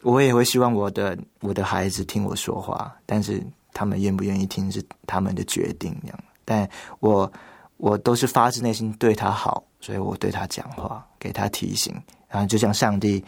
[0.00, 3.38] 我也会希望我的我的孩子听我说话，但是
[3.74, 6.18] 他们愿不愿意听是他们的决定，这样。
[6.46, 6.66] 但
[7.00, 7.30] 我。
[7.78, 11.94] 我都是发自内心对他好，所以我对他讲话，给他提醒，
[12.28, 13.22] 然后就像上帝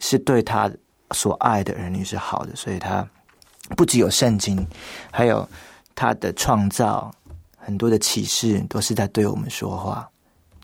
[0.00, 0.70] 是对他
[1.12, 3.08] 所爱的儿女是好的，所以他
[3.76, 4.66] 不只有圣经，
[5.12, 5.48] 还有
[5.94, 7.12] 他的创造，
[7.56, 10.08] 很多的启示都是在对我们说话。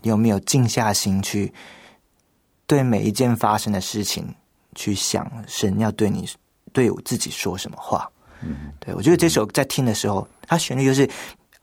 [0.01, 1.53] 你有没有静下心去
[2.67, 4.27] 对每一件发生的事情
[4.75, 6.27] 去想，神要对你
[6.73, 8.11] 对我自己说什么话？
[8.41, 11.09] 嗯，对，我觉得这首在听的时候，它旋律就是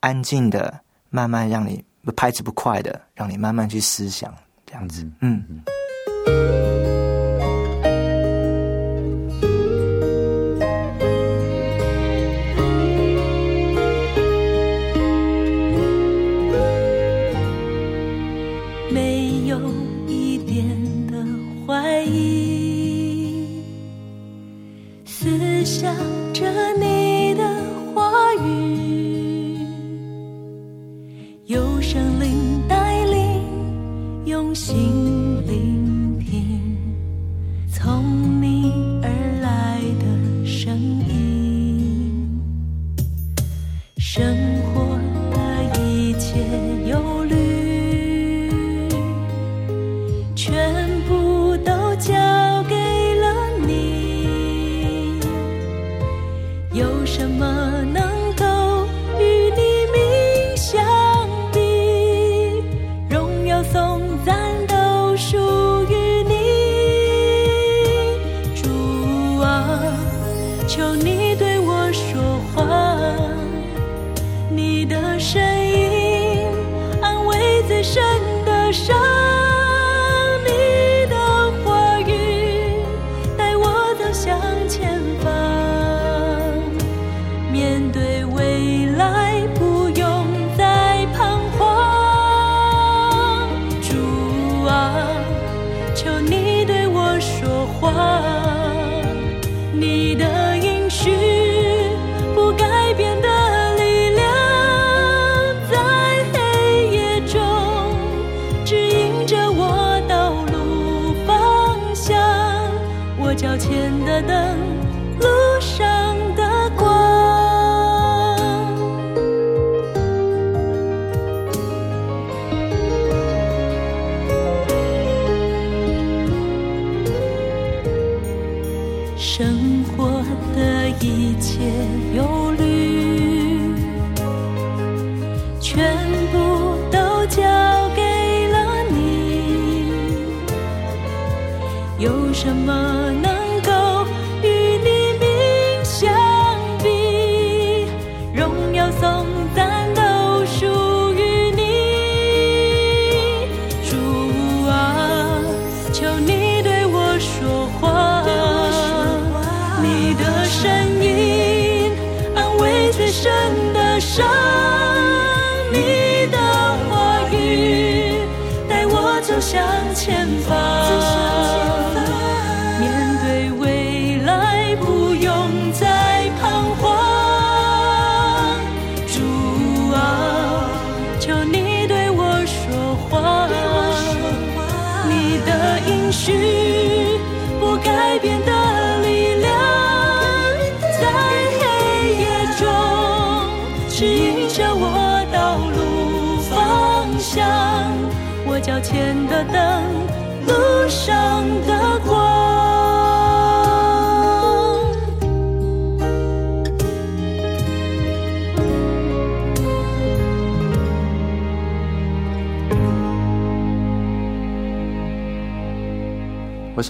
[0.01, 0.81] 安静的。
[1.11, 1.85] 慢慢让你
[2.17, 5.45] 拍子不快的，让你慢慢去思想，这样子，嗯。
[6.27, 6.60] 没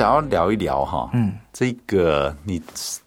[0.01, 2.61] 想要聊一聊哈，嗯，这个你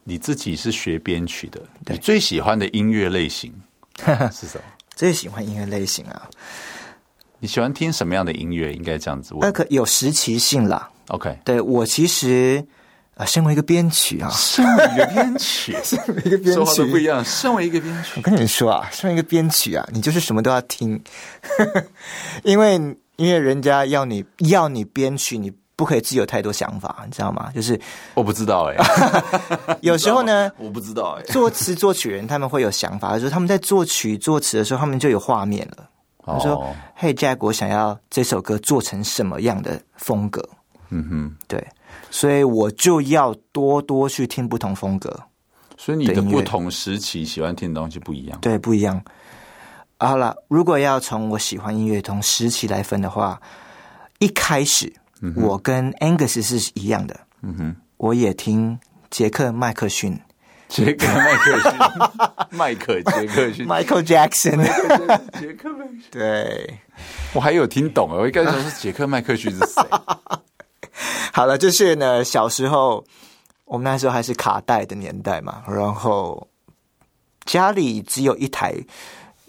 [0.03, 3.51] 你自己是学编曲的，你最喜欢的音乐类型
[4.31, 4.63] 是什么？
[4.95, 6.29] 最喜欢音乐类型啊。
[7.39, 8.71] 你喜欢听什么样的音乐？
[8.71, 9.41] 应该这样子问。
[9.41, 10.87] 那可有时期性啦。
[11.07, 12.63] OK，对我其实
[13.15, 17.25] 啊，身为一个编曲啊，身为一个编曲， 身为一个编曲，说话都不一样。
[17.25, 21.03] 身为一个编曲，我跟你们说啊，身为一个编曲啊，你就是什么都要听，
[22.45, 22.75] 因为
[23.15, 27.51] 因为人家要你要你编曲，你不可以自己有太多想法，你知道吗？
[27.53, 27.79] 就是
[28.13, 35.89] 我不知道哎、欸， 有时候呢， 我不知道哎、欸，作词作曲人他们会有想法，就是他们在作曲作词的时候，他们就有画面了。
[36.25, 40.41] 他说：“嘿，Jack，我想要这首歌做成什么样的风格？
[40.87, 41.61] 嗯哼，对，
[42.09, 45.13] 所以我就要多多去听不同风格。
[45.77, 49.03] 所以你的不同时期喜欢听的东西不一样，对，不一样。
[49.99, 53.41] 好了，如果要从我喜欢音乐同时期来分的话，
[54.19, 57.19] 一开始、嗯、我跟 Angus 是一样的。
[57.41, 58.77] 嗯哼，我也听
[59.09, 60.19] 杰克麦克逊。”
[60.69, 64.57] 杰克麦克逊，迈克杰克逊，Michael Jackson，
[65.39, 66.03] 杰克麦克逊。
[66.09, 66.79] 对，
[67.31, 69.83] 我还有听懂，我一开始说杰克麦克逊是谁？
[71.31, 73.05] 好了，就是呢，小时候
[73.65, 76.47] 我们那时候还是卡带的年代嘛，然后
[77.45, 78.73] 家里只有一台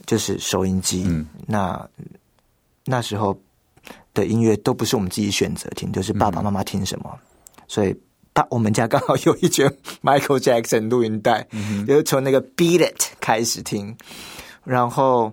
[0.05, 1.89] 就是收音机，嗯，那
[2.85, 3.35] 那时候
[4.15, 7.95] 的音乐都不是我们自己选择听，就是爸爸妈妈听什么，嗯、所以。
[8.37, 9.73] 他我们家刚好有一卷
[10.03, 13.97] Michael Jackson 录音带，嗯、就是从那个 Beat It 开始听，
[14.65, 15.33] 然后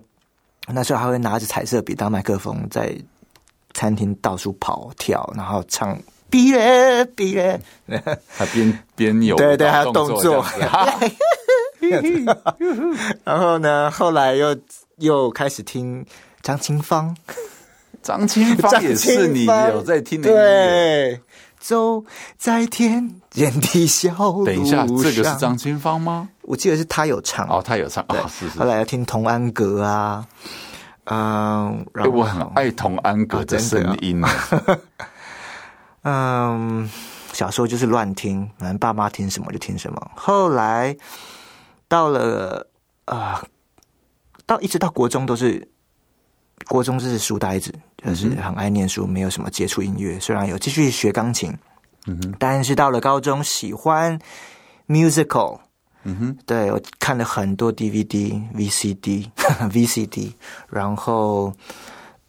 [0.68, 2.96] 那时候还会拿着彩色笔当麦克风，在
[3.74, 5.98] 餐厅到处跑跳，然后唱
[6.30, 10.46] Beat It Beat It，还边边有对对，还有动作。
[13.24, 14.56] 然后呢，后来又
[14.98, 16.06] 又开始听
[16.40, 17.16] 张清芳，
[18.02, 20.42] 张清芳也是你有在听的音乐。
[20.42, 21.20] 对
[21.58, 22.04] 走
[22.36, 24.54] 在天间的小路上。
[24.54, 26.28] 等一下，这个是张清芳吗？
[26.42, 28.58] 我记得是他有唱哦，他有唱啊、哦，是是。
[28.58, 30.26] 后来要听童安格啊，
[31.04, 34.20] 嗯，然后、欸、我很爱童安格的声音。
[34.24, 34.30] 啊
[36.02, 36.90] 啊、 嗯，
[37.32, 40.10] 小时候就是乱听，反正爸妈听什么就听什么。
[40.16, 40.96] 后来
[41.86, 42.66] 到了
[43.04, 43.48] 啊、呃，
[44.46, 45.68] 到一直到国中都是。
[46.68, 47.72] 国中就是书呆子，
[48.04, 50.18] 就是很爱念书，没有什么接触音乐。
[50.20, 51.52] 虽然有继续学钢琴，
[52.06, 54.18] 嗯哼，但是到了高中喜欢
[54.88, 55.58] musical，
[56.04, 59.28] 嗯哼，对，我看了很多 DVD、VCD、
[59.70, 60.32] VCD，
[60.68, 61.52] 然后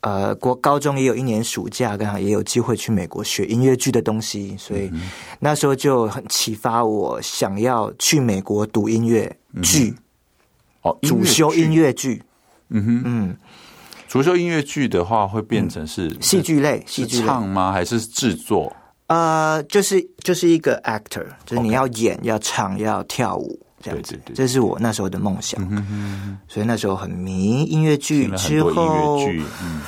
[0.01, 4.91] 呃，国高中也有一年暑假，刚好也有机会去美国学音乐剧的东西，所以
[5.39, 9.95] 那时候就很启发我想要去美国读音乐剧，
[10.81, 12.21] 哦，主修音乐剧，
[12.69, 13.37] 嗯哼，嗯。
[14.13, 17.71] 主修音乐剧的话，会变成是戏剧类，戏剧唱吗？
[17.71, 18.71] 还是制作？
[19.07, 24.11] 呃，就是就是一个 actor，就是你要演、要唱、要跳舞这样子。
[24.11, 25.59] 对对对，这是我那时候的梦想。
[25.67, 28.29] 嗯哼，所以那时候很迷音乐剧。
[28.37, 29.17] 之后，
[29.63, 29.81] 嗯，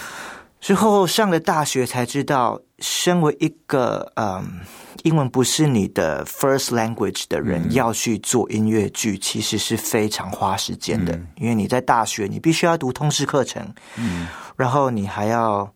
[0.65, 4.61] 之后上了大学才知道，身为一个嗯。
[5.03, 11.15] 英文不是你的 first language 的人，要去做音乐剧，其实是非常花时间的。
[11.15, 13.63] 嗯、因为你在大学，你必须要读通识课程，
[13.97, 15.71] 嗯，然后你还要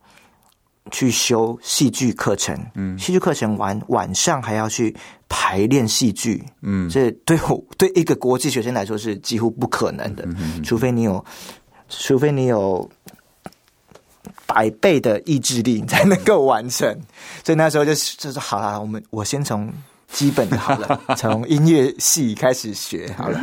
[0.89, 4.95] 去修戏剧课程，嗯，戏剧课程完晚上还要去
[5.27, 11.23] 排练戏剧，嗯，这对我对一个国际学生来说是几乎不可能的，嗯、除非你有，
[11.87, 12.89] 除非你有。
[14.49, 16.91] 百倍的意志力你才能够完成，
[17.45, 19.71] 所以那时候就就是好啦，我们我先从
[20.11, 23.39] 基本的好了，从音乐系开始学好了，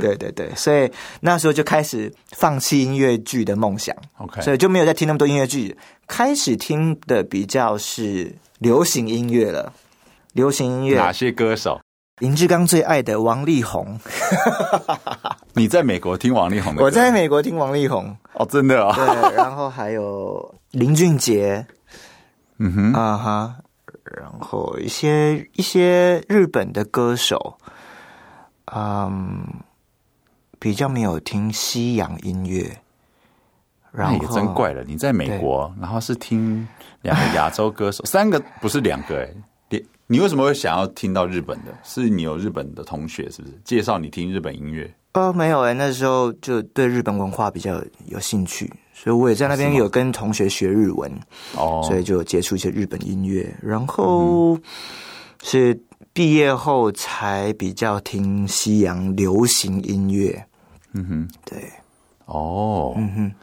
[0.00, 0.90] 对对对，所以
[1.20, 5.76] 那时候就开始放弃音乐剧的梦想，OK，所以就没有再听那么多音乐剧，
[6.08, 9.72] 开始听的比较是流行音乐了，
[10.32, 11.80] 流行音乐哪些歌手？
[12.18, 13.96] 林志刚最爱的王力宏，
[15.54, 16.82] 你在美国听王力宏的？
[16.82, 18.94] 我在美国听王力宏哦，真的啊。
[18.94, 21.66] 对，然后还有林俊杰，
[22.58, 23.56] 嗯哼啊哈，
[24.04, 27.58] 然后一些一些日本的歌手，
[28.74, 29.44] 嗯，
[30.58, 32.78] 比较没有听西洋音乐。
[33.90, 36.66] 然后那也真怪了，你在美国，然后是听
[37.02, 39.28] 两个亚洲歌手， 三个不是两个哎。
[40.10, 41.78] 你为什么会想要听到日本的？
[41.82, 44.90] 是你有日本的同学是不是介绍你听日本音乐？
[45.12, 51.10] 呃，没有哎，那时候就对日本文化比较有兴趣，所以我也在那边有跟同学学日文
[51.56, 53.52] 哦，所以就接触一些日本音乐。
[53.62, 54.56] 然后
[55.42, 55.80] 是
[56.12, 60.46] 毕业后才比较听西洋流行音乐。
[60.92, 61.64] 嗯哼，对，
[62.26, 63.34] 哦，嗯哼，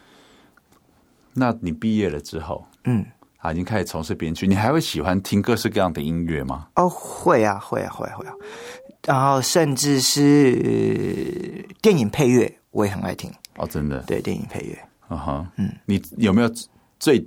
[1.34, 3.04] 那你毕业了之后，嗯。
[3.38, 6.66] 啊已经开始从事编剧，你还会喜欢听各式各样的音乐吗？
[6.74, 8.32] 哦，会啊，会啊，会啊，会啊。
[9.06, 13.32] 然后甚至是电影配乐，我也很爱听。
[13.56, 14.00] 哦，真的？
[14.00, 14.78] 对，电影配乐。
[15.08, 16.50] 嗯哼，嗯，你有没有
[16.98, 17.24] 最？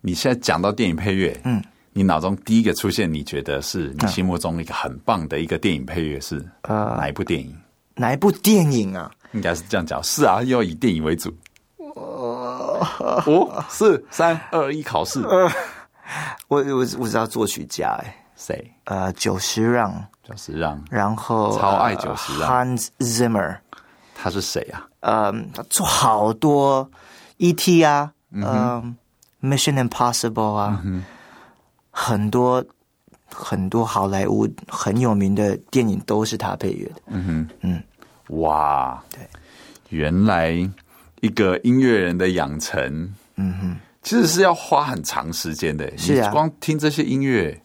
[0.00, 7.56] 你现在讲到电影配乐，嗯，你脑中第一个出现，你觉得是你心目中一个很棒的一个电影配乐是呃哪一部电影？
[7.94, 9.10] 哪一部电影啊？
[9.32, 11.32] 应该是这样讲，是啊，要以电影为主。
[13.26, 15.20] 五四三二一，考试。
[15.22, 15.50] 呃，
[16.48, 18.72] 我我我知道作曲家哎，谁？
[18.84, 20.80] 呃，久石让，久石让。
[20.90, 22.48] 然后超爱久石让。
[22.50, 23.56] Hans Zimmer，
[24.14, 24.86] 他是谁啊？
[25.00, 26.88] 呃，他做好多
[27.38, 27.82] E.T.
[27.82, 28.96] 啊，嗯
[29.42, 30.82] ，Mission Impossible 啊，
[31.90, 32.64] 很多
[33.26, 37.02] 很多好莱坞很有名的电影都是他配乐的。
[37.06, 37.82] 嗯哼，嗯，
[38.38, 39.20] 哇，对，
[39.88, 40.68] 原来。
[41.22, 45.90] 一个音乐人的养成，嗯哼，其实是要花很长时间的。
[45.96, 47.58] 是啊，光听这些音乐，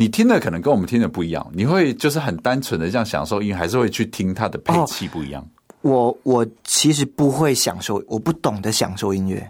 [0.00, 1.46] 你听的可能跟我们听的不一样。
[1.52, 5.46] 你会就是很单纯的这样享受音乐，还是会去听它的配器不一样？
[5.82, 9.46] 哦、我我其实不会享受，我不懂得享受音乐。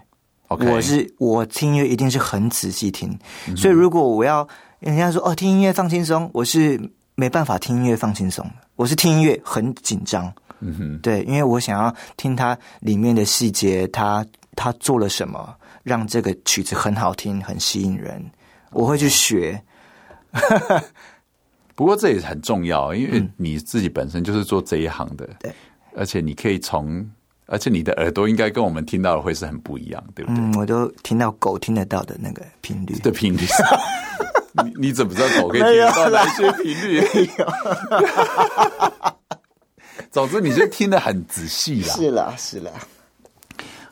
[0.49, 4.45] 我是我听音乐一定是很仔细听，嗯、所以如果我要
[4.79, 6.77] 人家说哦听音乐放轻松，我是
[7.15, 8.45] 没办法听音乐放轻松。
[8.75, 10.29] 我是听音乐很紧张。
[10.59, 14.25] 嗯哼，对，因为我想要听它里面的细节，它
[14.57, 18.21] 它做了什么，让这个曲子很好听，很吸引人，
[18.71, 19.63] 我会去学。
[21.75, 25.55] 不过这也很重要，因为你自己本身就是做这一行的，对、嗯，
[25.97, 27.09] 而且你可以从，
[27.47, 30.41] 而且你的耳朵应该跟我们听到的会是很不一样，对不对？
[30.41, 33.45] 嗯，我都听到狗听得到的那个频率的频率，
[34.63, 37.01] 你你怎么知道狗可以听得到哪些频率？
[40.11, 41.93] 总之，你就听得很仔细啦。
[41.95, 42.71] 是啦，是啦。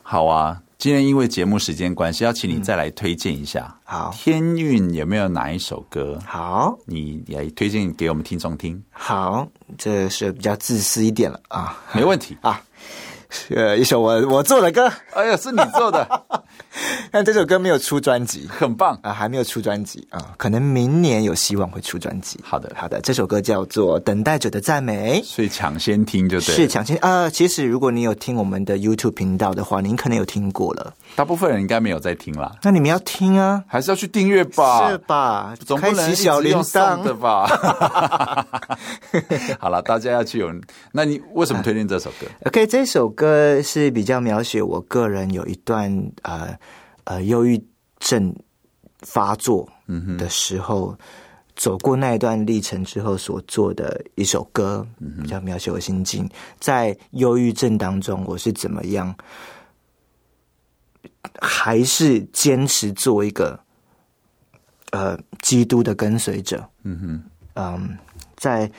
[0.02, 3.66] 好啊，今天因为节目时间关系，要请你再来推荐一下。
[3.84, 6.18] 嗯、好，天韵有没有哪一首歌？
[6.24, 8.82] 好，你来推荐给我们听众听。
[8.90, 12.58] 好，这是比较自私一点了啊，没问题 啊。
[13.50, 16.24] 呃，一首我我做的歌，哎呀，是你做的。
[17.10, 22.38] 但这首歌没有出专辑，很棒啊，还没有出专辑啊，可能明年有希望会出专辑。
[22.42, 26.54] 好的，好的，这首歌叫做《等待者的赞美》，所以抢先听就对。
[26.54, 30.94] 是抢先啊、呃，其实如果你有听我们的 YouTube 频道的话，您可能有听过了。
[31.16, 34.90] 大部分人应该没有在听啦，那你们要听啊，还是要去订阅吧？
[34.90, 35.54] 是吧？
[35.66, 37.48] 总不能小铃铛的吧？
[39.58, 40.50] 好了，大家要去有。
[40.92, 46.56] 那你为什么推荐这首歌、啊、？OK，这首歌是比较描写我个人有一段呃。
[47.04, 47.62] 呃，忧郁
[47.98, 48.34] 症
[49.00, 49.68] 发作
[50.18, 50.98] 的时候，嗯、
[51.56, 56.28] 走过那一段历程之后所做的一首歌，嗯、比较描写我心境。
[56.58, 59.14] 在忧郁症当中，我是怎么样，
[61.40, 63.58] 还是坚持做一个
[64.92, 66.68] 呃基督的跟随者？
[66.82, 67.22] 嗯哼，
[67.54, 67.98] 嗯，
[68.36, 68.70] 在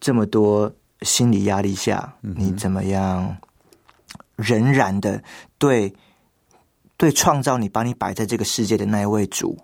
[0.00, 0.70] 这么多
[1.02, 3.36] 心理压力下，嗯、你怎么样
[4.36, 5.22] 仍然的
[5.58, 5.92] 对？
[7.04, 9.58] 对创造你，把你摆在这个世界的那一位主，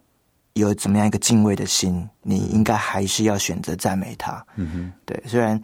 [0.53, 2.07] 有怎么样一个敬畏的心？
[2.21, 4.45] 你应该还是要选择赞美他。
[4.57, 5.23] 嗯哼，对。
[5.27, 5.59] 虽然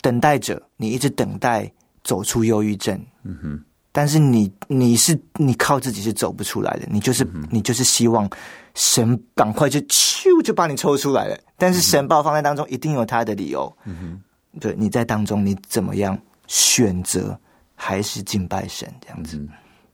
[0.00, 1.68] 等待着你一直等待
[2.04, 6.86] 走出忧郁症，嗯哼，但是你你是你靠自己是走不出来的。
[6.88, 8.30] 你就是、嗯、你就是希望
[8.74, 11.36] 神赶快就咻就把你抽出来了。
[11.56, 13.76] 但是神把我放在当中，一定有他的理由。
[13.84, 14.72] 嗯哼，对。
[14.78, 16.16] 你在当中你怎么样
[16.46, 17.36] 选择？
[17.80, 19.36] 还是敬拜神这样子？
[19.36, 19.48] 嗯、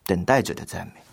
[0.07, 1.04] 等待着的赞美。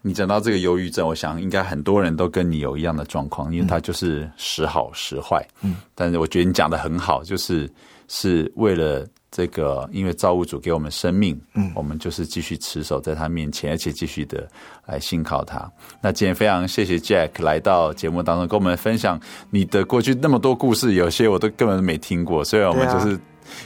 [0.00, 5.46] 你讲到这个忧郁症，我想应该很多人都跟你有一样的状况，因为它就是时好时坏。
[5.62, 7.68] 嗯，但是我觉得你讲的很好，就是
[8.06, 14.48] 是为了这个，因为造物主给我们生命，嗯，我们就是继续持守在他面前，而且继续的
[14.86, 15.70] 来信靠他。
[16.00, 19.20] 那今天非常谢谢 Jack 来到节目当中，跟我们分享
[19.50, 23.18] 你的过去那么多故事，有些我都根本没听过，虽然我们就是。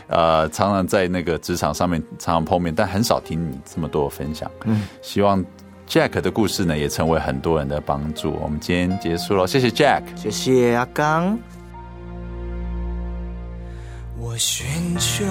[0.07, 4.49] 呃，常常在那个职场上面常常碰面，但很少听你这么多分享。
[4.65, 5.45] 嗯，希望
[5.93, 8.33] Jack 的故事呢，也成为很多人的帮助。
[8.41, 11.39] 我们今天结束了，谢谢 Jack，谢谢阿刚。
[14.19, 14.67] 我寻
[14.99, 15.27] 求，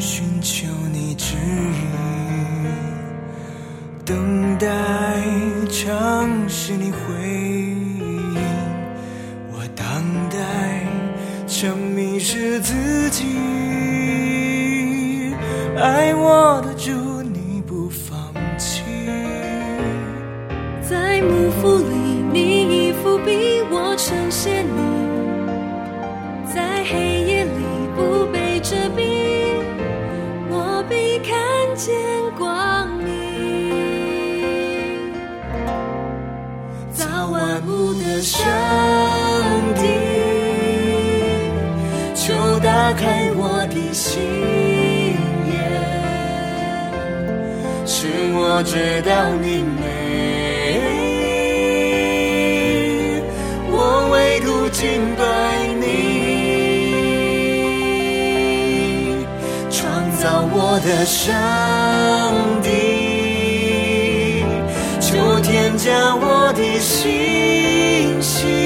[0.00, 1.86] 寻求你指引，
[4.06, 4.66] 等待，
[5.68, 8.34] 尝试你回应。
[9.52, 9.84] 我等
[10.30, 10.38] 待
[11.46, 13.26] 沉迷失自己，
[15.76, 17.17] 爱我的主，
[21.18, 21.84] 在幕府里，
[22.32, 24.80] 你已伏笔，我呈现你。
[26.54, 27.50] 在黑夜里。
[27.96, 29.58] 不被遮蔽，
[30.48, 31.34] 我必看
[31.74, 31.96] 见
[32.38, 33.10] 光明。
[36.92, 38.46] 造万物的上
[39.74, 39.82] 帝，
[42.14, 44.22] 求打开我的心
[45.50, 45.58] 眼，
[47.84, 48.06] 使
[48.36, 49.10] 我知道
[49.42, 49.64] 你
[54.70, 55.22] 敬拜
[55.80, 55.86] 你。
[59.70, 61.32] 创造我的上
[62.62, 64.44] 帝，
[65.00, 68.57] 求添加我的信心，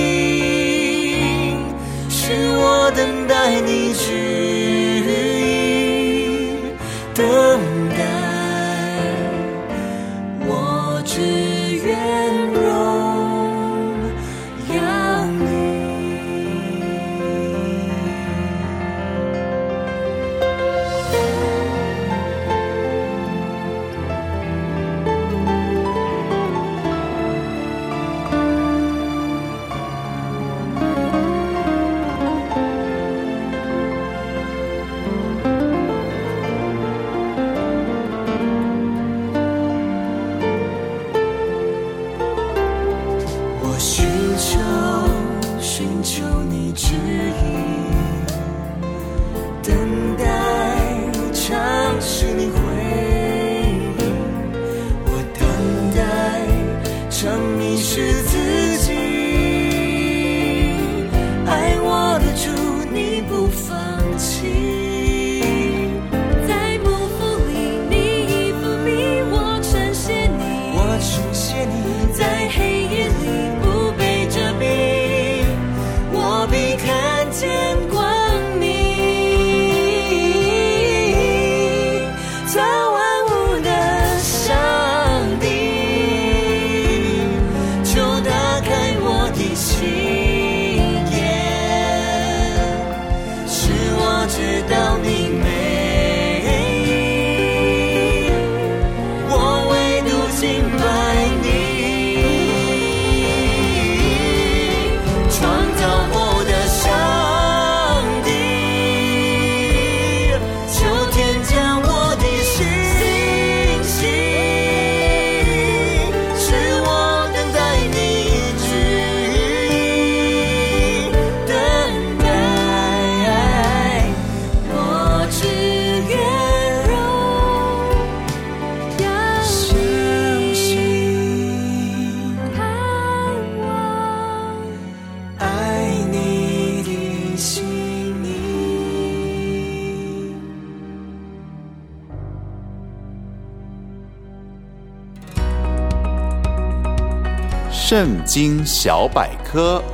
[148.35, 149.85] 经小百科，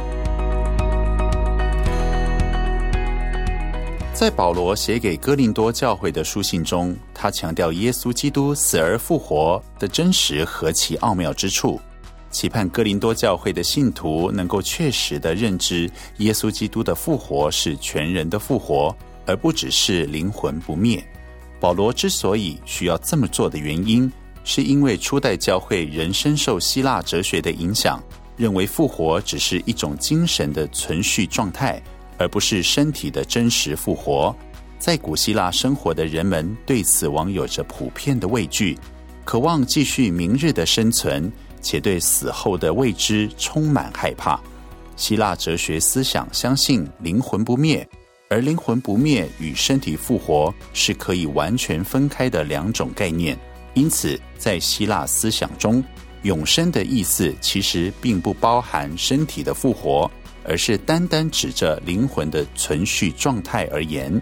[4.15, 11.81] 在保罗写给哥林多教会的书信中，他强调耶稣基督死而复活的真实和其奥妙之处，
[12.31, 21.05] 期盼哥林多教会的信徒能够确实地认知耶稣基督的复活是全人的复活，而不只是灵魂不灭。
[21.59, 24.09] 保罗之所以需要这么做的原因，
[24.45, 28.01] 是因为初代教会仍深受希腊哲学的影响，
[28.39, 31.83] 认为复活只是一种精神的存续状态，
[32.17, 34.35] 而不是身体的真实复活。
[34.79, 38.79] 在古希腊生活的人们对死亡有着普遍的畏惧，
[39.25, 41.31] 渴望继续明日的生存，
[41.61, 44.41] 且对死后的未知充满害怕。
[44.95, 47.87] 希腊哲学思想相信灵魂不灭，
[48.31, 53.37] 而灵魂不灭与身体复活是可以完全分开的两种概念。
[53.75, 55.83] 因此，在希腊思想中，
[56.23, 60.11] 永生的意思其实并不包含身体的复活，
[60.45, 64.21] 而是单单指着灵魂的存续状态而言。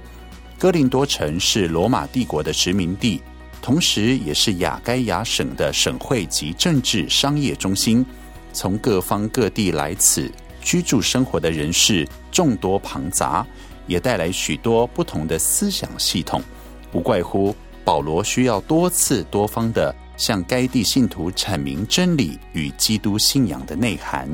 [0.58, 3.20] 哥林多城是罗马帝国的殖民地，
[3.60, 8.04] 同时也是亚该亚省的省会及政治商业中心。
[8.52, 10.32] 从各方各地来此
[10.62, 13.46] 居住生活的人士众多庞杂，
[13.86, 16.42] 也带来许多不同的思想系统。
[16.90, 24.28] 不怪乎保罗需要多次多方的向该地信徒阐明真理与基督信仰的内涵，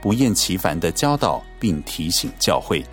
[0.00, 2.84] 不厌其烦的教导并提醒教会。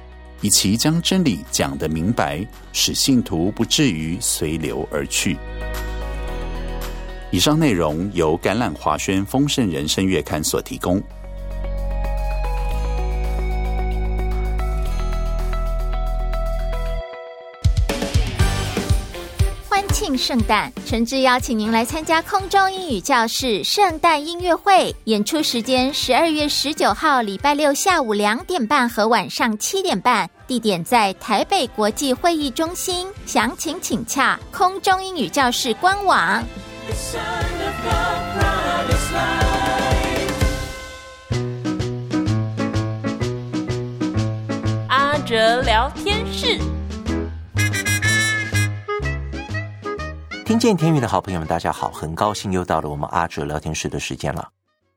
[0.41, 5.35] 以其将真理讲得明白，使信徒不至于随流而去。
[7.31, 11.01] 以上内容由橄榄华轩丰盛人生月刊所提供。
[20.17, 24.95] 圣诞，诚挚邀请您来参加空中英语教室圣诞音乐会。
[25.03, 30.29] 演出时间：十二月十九号礼拜六下午两点半和晚上七点半。
[30.47, 33.07] 地点在台北国际会议中心。
[33.25, 36.43] 详情请洽空中英语教室官网。
[44.87, 46.76] 阿哲聊天室。
[50.47, 54.47] 听见天宇的好朋友们，大家好，很高兴又到了我们阿哲聊天室的时间了。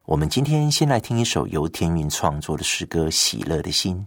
[0.04, 4.06] 我们今天先来听一首由天韵创作的诗歌《喜乐的心》。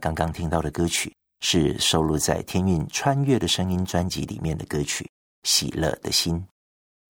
[0.00, 5.04] 刚刚听到的歌曲是收录在《天韵穿越的声音》专辑里面的歌曲
[5.44, 6.34] 《喜乐的心》。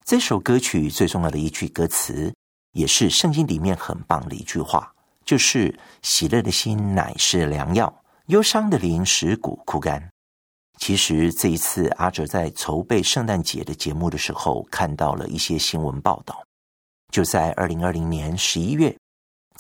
[0.05, 2.35] 这首歌曲最重要的一句歌词，
[2.73, 4.93] 也是圣经里面很棒的一句话，
[5.25, 10.11] 就是“喜乐的心乃是良药，忧伤的灵使骨枯干”。
[10.79, 16.43] 其实这一次，阿哲在筹备圣诞节的节目的时候，看到了一些新闻报道，
[17.13, 18.97] 就在二零二零年十一月，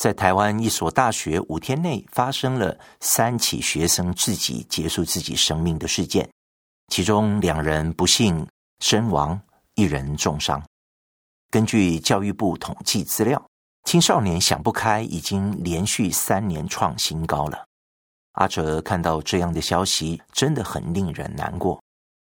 [0.01, 6.27] 在台湾一所大学五天内发生了三起学生自己结束自己生命的事件，
[6.89, 8.49] 其中两人不幸
[8.79, 9.39] 身亡，
[9.75, 10.65] 一人重伤。
[11.51, 13.47] 根据教育部统计资料，
[13.85, 17.63] 青少年想不开已经连续三年创新高了。
[18.33, 21.79] 阿哲看到这样的消息，真的很令人难过。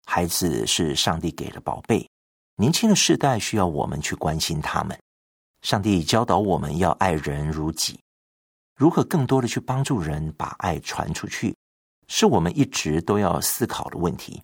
[0.08, 2.10] 孩子是上帝给的宝贝，
[2.56, 5.00] 年轻的世代需要我们去关心他们。
[5.62, 8.00] 上帝教导我们要爱人如己，
[8.76, 11.56] 如何更多的去帮助人，把爱传出去，
[12.08, 14.42] 是我们一直都要思考的问题。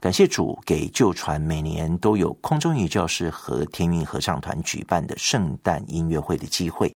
[0.00, 6.94] 感谢主给旧传每年都有空中英语教室和天韵合唱团举办的圣诞音乐会的机会，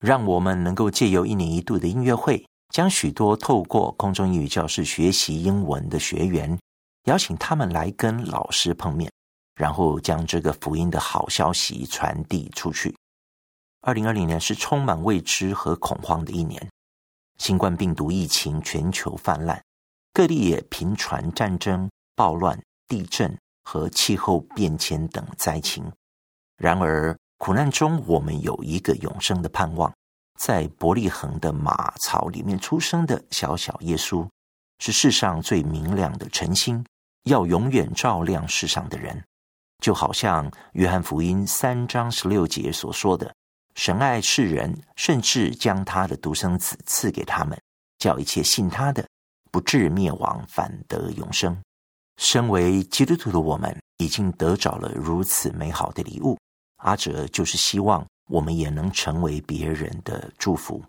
[0.00, 6.58] 让我们能够借由一年一度的音乐会，将许多透过空中英语教室学习英文的学员，
[7.04, 9.12] 邀请他们来跟老师碰面。
[9.58, 12.94] 然后将这个福音的好消息传递出去。
[13.80, 16.70] 二零二零年是充满未知和恐慌的一年，
[17.38, 19.60] 新冠病毒疫情全球泛滥，
[20.14, 22.56] 各地也频传战争、暴乱、
[22.86, 25.90] 地震和气候变迁等灾情。
[26.56, 29.92] 然而，苦难中我们有一个永生的盼望，
[30.38, 34.28] 在伯利恒的马槽里面出生的小小耶稣，
[34.78, 36.84] 是世上最明亮的晨星，
[37.24, 39.24] 要永远照亮世上的人。
[39.78, 43.32] 就好像约翰福音三章十六节所说的
[43.76, 47.56] ：“神爱世人，甚至将他的独生子赐给他们，
[47.98, 49.06] 叫一切信他的
[49.52, 51.56] 不至灭亡，反得永生。”
[52.18, 56.36] 身为基督徒的我们，已经得着了如此美好的礼物。
[56.78, 60.82] 阿哲就是希望我们也能成为别人的祝福，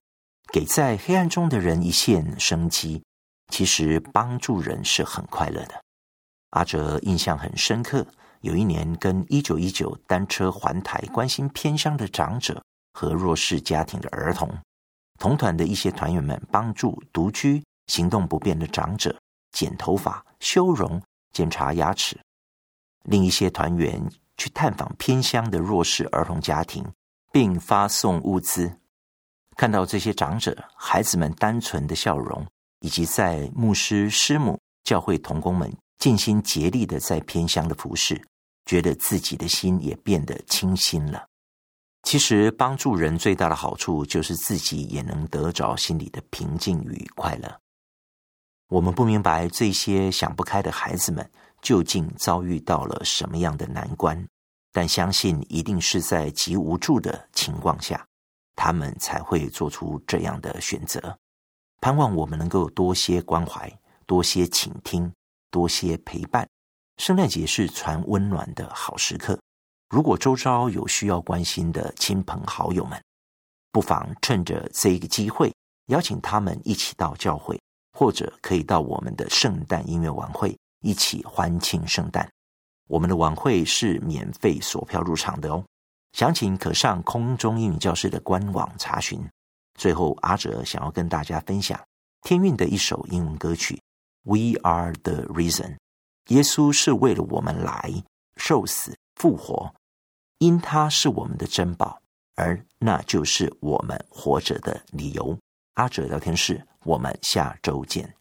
[0.51, 3.01] 给在黑暗中的人一线生机。
[3.51, 5.79] 其实帮助人是很快乐的。
[6.51, 8.05] 阿哲印象很深刻。
[8.41, 12.63] 有一年，跟一九一九单车环台，关心偏乡的长者
[12.93, 14.49] 和弱势家庭的儿童，
[15.17, 19.13] 同团的一些团员们帮助独居、行动不便的长者
[19.51, 21.01] 剪头发、修容、
[21.33, 22.15] 检查牙齿；
[23.03, 24.01] 另一些团员
[24.37, 26.85] 去探访偏乡的弱势儿童家庭，
[27.31, 28.71] 并发送物资。
[29.57, 32.47] 看到这些长者、孩子们单纯的笑容，
[32.79, 35.69] 以及在牧师、师母、教会同工们
[35.99, 38.19] 尽心竭力的在偏乡的服侍，
[38.65, 41.27] 觉得自己的心也变得清新了。
[42.03, 47.59] 其实帮助人最大的好处，就是自己也能得着心里的平静与快乐。
[48.69, 51.29] 我们不明白这些想不开的孩子们
[51.61, 54.25] 究竟遭遇到了什么样的难关，
[54.71, 58.07] 但相信一定是在极无助的情况下，
[58.55, 61.17] 他们才会做出这样的选择。
[61.81, 63.69] 盼望我们能够多些关怀，
[64.05, 65.11] 多些倾听。
[65.49, 66.47] 多些陪伴，
[66.97, 69.39] 圣诞节是传温暖的好时刻。
[69.89, 73.01] 如果周遭有需要关心的亲朋好友们，
[73.71, 75.53] 不妨趁着这一个机会，
[75.87, 77.59] 邀请他们一起到教会，
[77.97, 82.29] 或者可以到我们的圣诞音乐晚会一起欢庆圣诞。
[82.87, 85.63] 我们的晚会是免费索票入场的哦，
[86.13, 89.19] 详情可上空中英语教室的官网查询。
[89.75, 91.79] 最后，阿哲想要跟大家分享
[92.21, 93.79] 天韵的一首英文歌曲。
[94.29, 95.77] We are the reason，
[96.27, 98.03] 耶稣是为了我们来
[98.37, 99.73] 受死复活，
[100.37, 101.99] 因他是我们的珍宝，
[102.35, 105.35] 而那就是我们活着的理由。
[105.73, 108.18] 阿哲聊天室，我们下周见。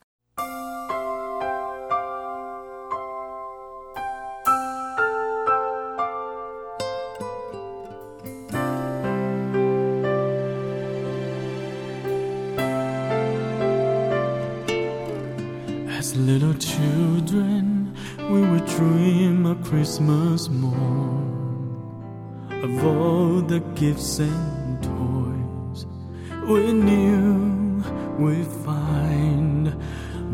[16.19, 21.29] little children, we would dream of Christmas morn.
[22.51, 25.87] Of all the gifts and toys
[26.49, 27.83] we knew
[28.19, 29.73] we'd find,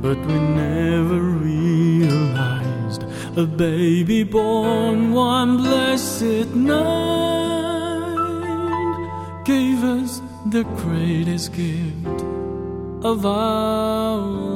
[0.00, 3.02] but we never realized
[3.36, 6.94] a baby born one blessed night
[9.44, 12.22] gave us the greatest gift
[13.04, 14.53] of our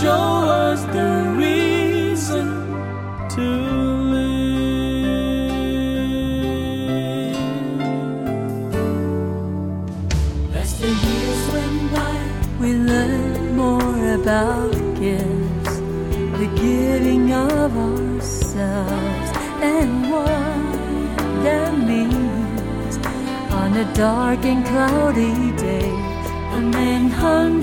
[0.00, 2.46] show us the reason
[3.34, 3.46] to
[4.14, 4.46] live.
[10.54, 12.16] As the years went by,
[12.60, 14.70] we learned more about
[15.00, 15.74] gifts,
[16.42, 19.30] the giving of ourselves,
[19.74, 22.94] and what that means.
[23.62, 25.90] On a dark and cloudy day,
[26.58, 27.62] a man hung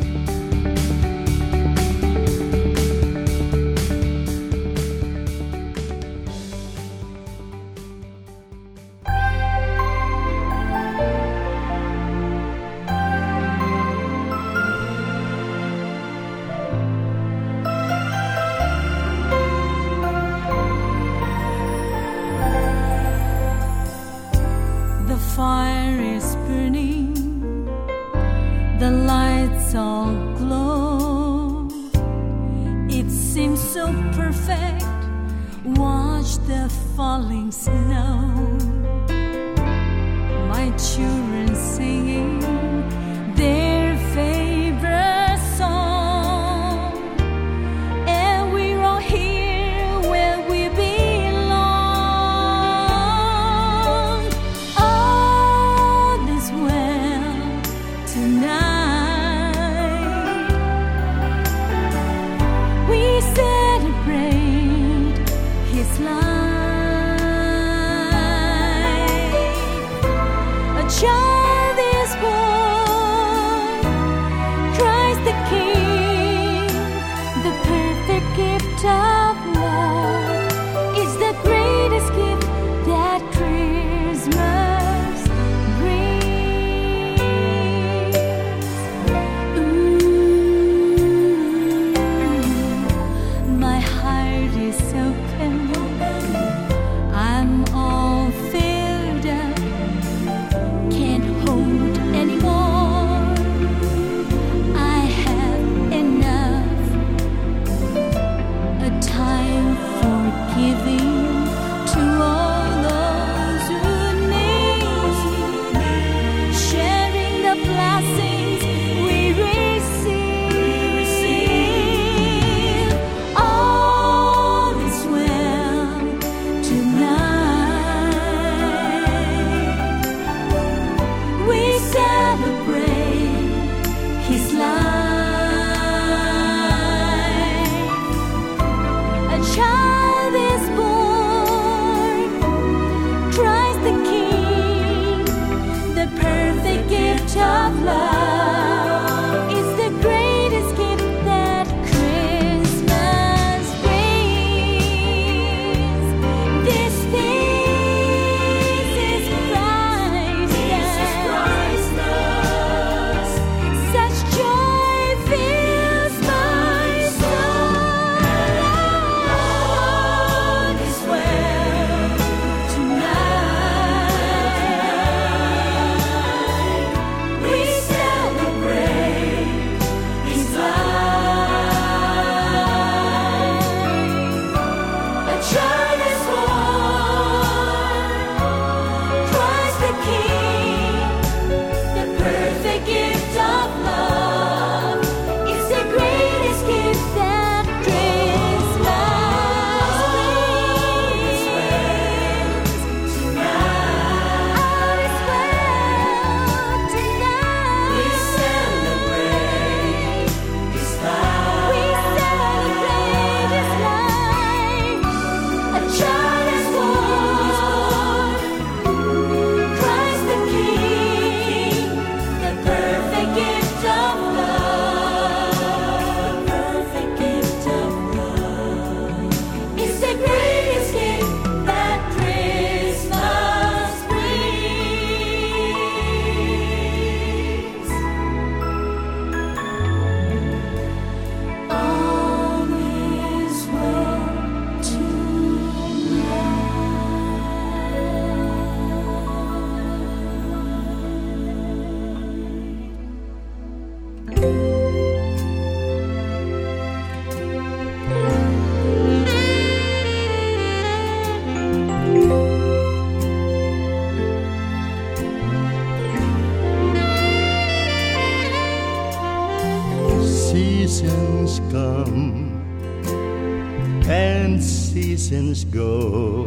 [272.11, 276.45] Come and seasons go.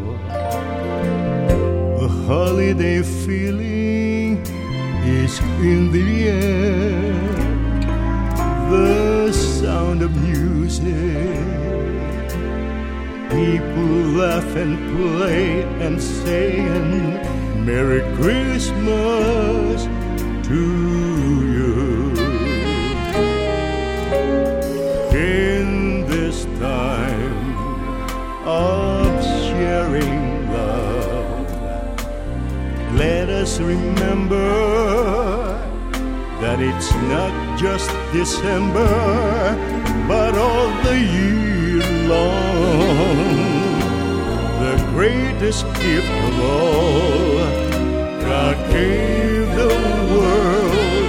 [2.05, 4.39] A holiday feeling
[5.23, 5.39] is
[5.71, 7.13] in the air.
[8.71, 11.45] The sound of music.
[13.31, 19.85] People laugh and play and saying Merry Christmas
[20.49, 20.94] to
[33.45, 34.53] us remember
[36.41, 38.89] that it's not just December,
[40.09, 43.19] but all the year long.
[44.65, 47.37] The greatest gift of all
[48.29, 49.75] God gave the
[50.15, 51.07] world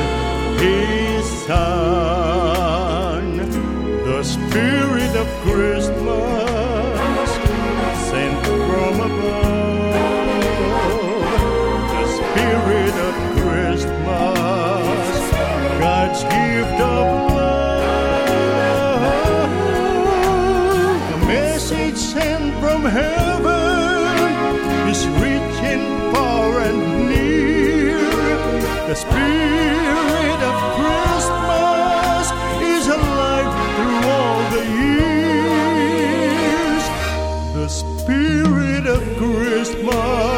[0.59, 3.23] His Son.
[4.09, 5.84] The Spirit of Christmas
[39.17, 40.34] Christmas.